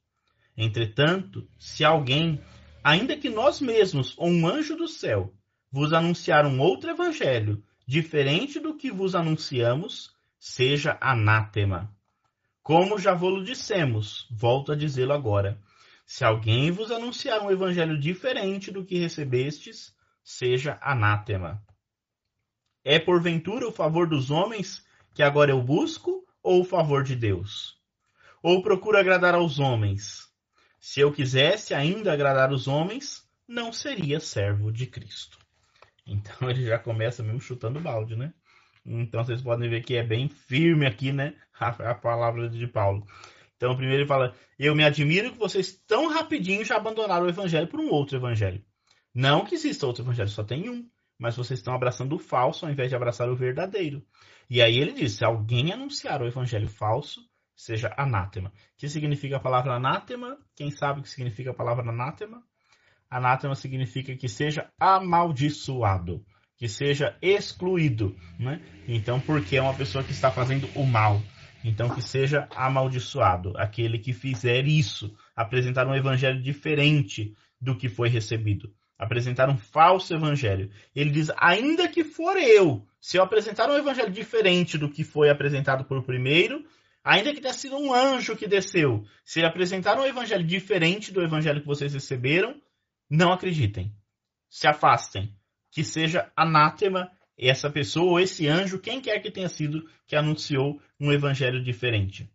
[0.57, 2.41] Entretanto, se alguém,
[2.83, 5.35] ainda que nós mesmos ou um anjo do céu,
[5.71, 11.95] vos anunciar um outro evangelho, diferente do que vos anunciamos, seja anátema.
[12.63, 15.61] Como já vos dissemos, volto a dizê-lo agora,
[16.07, 21.63] se alguém vos anunciar um evangelho diferente do que recebestes, seja anátema.
[22.85, 24.85] É porventura o favor dos homens
[25.15, 27.79] que agora eu busco, ou o favor de Deus?
[28.43, 30.29] Ou procuro agradar aos homens?
[30.79, 35.39] Se eu quisesse ainda agradar os homens, não seria servo de Cristo.
[36.07, 38.35] Então ele já começa mesmo chutando balde, né?
[38.85, 41.35] Então vocês podem ver que é bem firme aqui, né?
[41.59, 43.07] A, a palavra de Paulo.
[43.65, 47.67] Então, primeiro ele fala: Eu me admiro que vocês tão rapidinho já abandonaram o evangelho
[47.67, 48.63] por um outro evangelho.
[49.15, 50.87] Não que exista outro evangelho, só tem um.
[51.19, 54.05] Mas vocês estão abraçando o falso ao invés de abraçar o verdadeiro.
[54.51, 57.23] E aí ele diz: se alguém anunciar o evangelho falso,
[57.57, 58.51] seja anátema.
[58.51, 60.37] O que significa a palavra anátema?
[60.55, 62.43] Quem sabe o que significa a palavra anátema?
[63.09, 66.23] Anátema significa que seja amaldiçoado,
[66.59, 68.15] que seja excluído.
[68.39, 68.61] Né?
[68.87, 71.23] Então, porque é uma pessoa que está fazendo o mal.
[71.65, 73.55] Então que seja amaldiçoado.
[73.57, 80.13] Aquele que fizer isso, apresentar um evangelho diferente do que foi recebido, apresentar um falso
[80.15, 80.71] evangelho.
[80.95, 85.31] Ele diz: ainda que for eu, se eu apresentar um evangelho diferente do que foi
[85.31, 86.63] apresentado por primeiro,
[87.03, 91.63] ainda que tenha sido um anjo que desceu, se apresentar um evangelho diferente do evangelho
[91.63, 92.61] que vocês receberam,
[93.09, 93.91] não acreditem,
[94.51, 95.35] se afastem,
[95.71, 100.81] que seja anátema essa pessoa ou esse anjo, quem quer que tenha sido que anunciou
[101.01, 102.31] um evangelho diferente.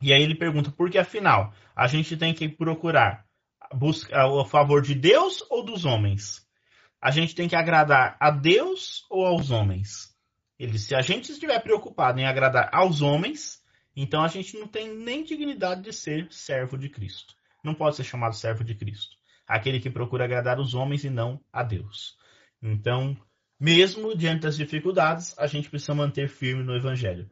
[0.00, 3.24] E aí ele pergunta, por que afinal a gente tem que procurar
[3.72, 6.46] buscar o favor de Deus ou dos homens?
[7.00, 10.12] A gente tem que agradar a Deus ou aos homens?
[10.58, 13.62] Ele diz, se a gente estiver preocupado em agradar aos homens,
[13.96, 17.34] então a gente não tem nem dignidade de ser servo de Cristo.
[17.64, 19.16] Não pode ser chamado servo de Cristo.
[19.46, 22.16] Aquele que procura agradar os homens e não a Deus.
[22.62, 23.16] Então,
[23.62, 27.30] mesmo diante das dificuldades, a gente precisa manter firme no Evangelho.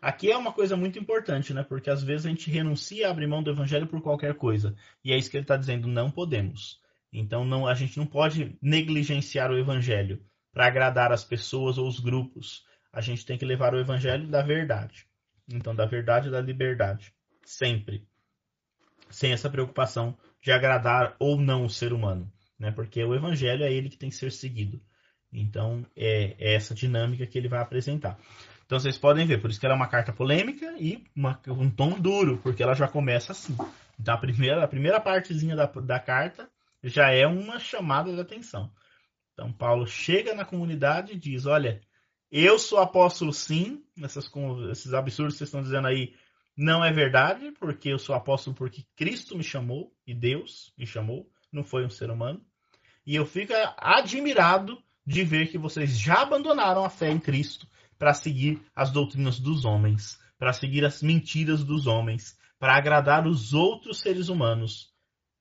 [0.00, 1.64] Aqui é uma coisa muito importante, né?
[1.64, 4.76] Porque às vezes a gente renuncia a abrir mão do Evangelho por qualquer coisa.
[5.04, 6.80] E é isso que ele está dizendo, não podemos.
[7.12, 11.98] Então não, a gente não pode negligenciar o Evangelho para agradar as pessoas ou os
[11.98, 12.64] grupos.
[12.92, 15.04] A gente tem que levar o Evangelho da verdade.
[15.52, 17.12] Então, da verdade e da liberdade.
[17.44, 18.06] Sempre.
[19.10, 22.32] Sem essa preocupação de agradar ou não o ser humano.
[22.56, 22.70] Né?
[22.70, 24.80] Porque o Evangelho é ele que tem que ser seguido.
[25.32, 28.18] Então, é, é, essa dinâmica que ele vai apresentar.
[28.66, 31.70] Então, vocês podem ver, por isso que ela é uma carta polêmica e uma, um
[31.70, 33.56] tom duro, porque ela já começa assim.
[33.98, 36.48] Então, a primeira, a primeira partezinha da, da carta
[36.82, 38.70] já é uma chamada de atenção.
[39.32, 41.80] Então, Paulo chega na comunidade e diz: Olha,
[42.30, 44.30] eu sou apóstolo sim, essas,
[44.70, 46.14] esses absurdos que vocês estão dizendo aí
[46.56, 51.30] não é verdade, porque eu sou apóstolo porque Cristo me chamou e Deus me chamou,
[51.50, 52.44] não foi um ser humano.
[53.06, 57.66] E eu fico admirado de ver que vocês já abandonaram a fé em Cristo
[57.98, 63.52] para seguir as doutrinas dos homens, para seguir as mentiras dos homens, para agradar os
[63.52, 64.92] outros seres humanos.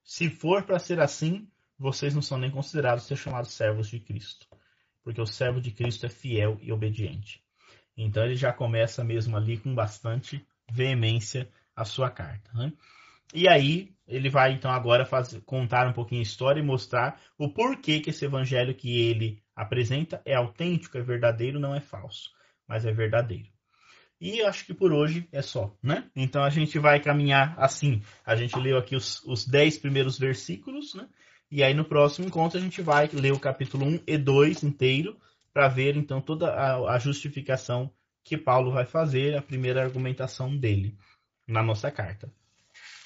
[0.03, 1.47] Se for para ser assim,
[1.77, 4.47] vocês não são nem considerados ser chamados servos de Cristo,
[5.03, 7.43] porque o servo de Cristo é fiel e obediente.
[7.97, 12.51] Então ele já começa mesmo ali com bastante veemência a sua carta.
[12.53, 12.73] Né?
[13.33, 15.07] E aí ele vai então agora
[15.45, 20.21] contar um pouquinho a história e mostrar o porquê que esse evangelho que ele apresenta
[20.25, 22.29] é autêntico, é verdadeiro, não é falso,
[22.67, 23.49] mas é verdadeiro.
[24.19, 26.07] E acho que por hoje é só, né?
[26.15, 28.03] Então a gente vai caminhar assim.
[28.23, 31.07] A gente leu aqui os, os dez primeiros versículos, né?
[31.49, 35.17] E aí no próximo encontro a gente vai ler o capítulo 1 e 2 inteiro
[35.53, 37.91] para ver então toda a, a justificação
[38.23, 40.95] que Paulo vai fazer, a primeira argumentação dele
[41.47, 42.31] na nossa carta.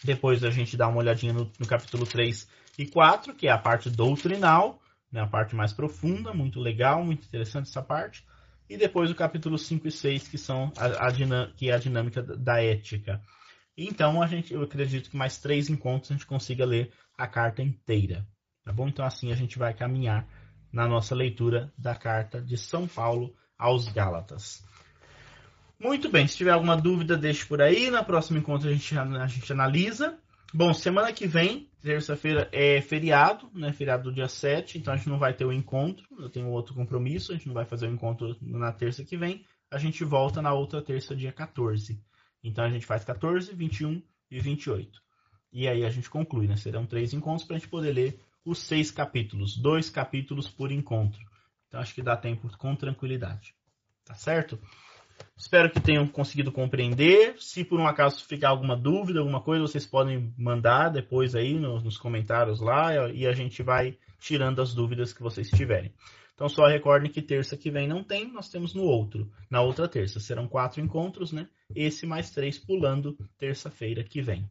[0.06, 3.58] Depois a gente dá uma olhadinha no, no capítulo 3 e 4, que é a
[3.58, 4.80] parte doutrinal,
[5.12, 8.24] né, a parte mais profunda, muito legal, muito interessante essa parte.
[8.70, 12.22] E depois o capítulo 5 e 6, que são a, a que é a dinâmica
[12.22, 13.20] da ética.
[13.76, 17.64] Então a gente, eu acredito que mais três encontros a gente consiga ler a carta
[17.64, 18.26] inteira.
[18.64, 18.88] Tá bom?
[18.88, 20.28] Então assim a gente vai caminhar
[20.72, 24.64] na nossa leitura da carta de São Paulo aos Gálatas.
[25.80, 27.90] Muito bem, se tiver alguma dúvida, deixe por aí.
[27.90, 30.18] Na próxima encontro a gente, a gente analisa.
[30.54, 33.74] Bom, semana que vem, terça-feira, é feriado, né?
[33.74, 36.06] Feriado do dia 7, então a gente não vai ter o encontro.
[36.18, 39.46] Eu tenho outro compromisso, a gente não vai fazer o encontro na terça que vem.
[39.70, 42.02] A gente volta na outra terça, dia 14.
[42.42, 45.02] Então a gente faz 14, 21 e 28.
[45.52, 46.56] E aí a gente conclui, né?
[46.56, 51.22] Serão três encontros para a gente poder ler os seis capítulos, dois capítulos por encontro.
[51.68, 53.54] Então acho que dá tempo com tranquilidade.
[54.06, 54.58] Tá certo?
[55.38, 57.36] Espero que tenham conseguido compreender.
[57.40, 61.84] Se por um acaso ficar alguma dúvida, alguma coisa, vocês podem mandar depois aí nos,
[61.84, 65.94] nos comentários lá e a gente vai tirando as dúvidas que vocês tiverem.
[66.34, 69.88] Então só recordem que terça que vem não tem, nós temos no outro, na outra
[69.88, 70.20] terça.
[70.20, 71.48] Serão quatro encontros, né?
[71.74, 74.50] Esse mais três pulando terça-feira que vem.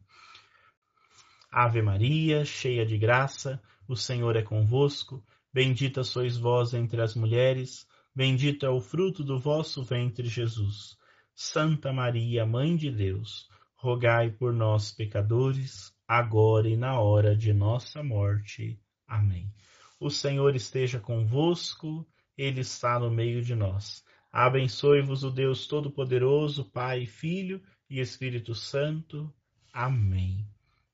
[1.51, 5.23] Ave Maria, cheia de graça, o Senhor é convosco,
[5.53, 10.97] bendita sois vós entre as mulheres, bendito é o fruto do vosso ventre, Jesus.
[11.33, 18.01] Santa Maria, Mãe de Deus, rogai por nós, pecadores, agora e na hora de nossa
[18.01, 18.79] morte.
[19.05, 19.53] Amém.
[19.99, 24.03] O Senhor esteja convosco, Ele está no meio de nós.
[24.31, 29.33] Abençoe-vos o Deus Todo-Poderoso, Pai, Filho e Espírito Santo.
[29.73, 30.45] Amém.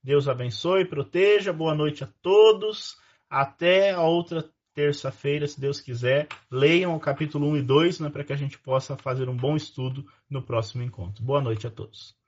[0.04, 2.98] Deus abençoe, proteja, boa noite a todos.
[3.30, 6.28] Até a outra terça-feira, se Deus quiser.
[6.50, 9.56] Leiam o capítulo 1 e 2 né, para que a gente possa fazer um bom
[9.56, 11.24] estudo no próximo encontro.
[11.24, 12.21] Boa noite a todos.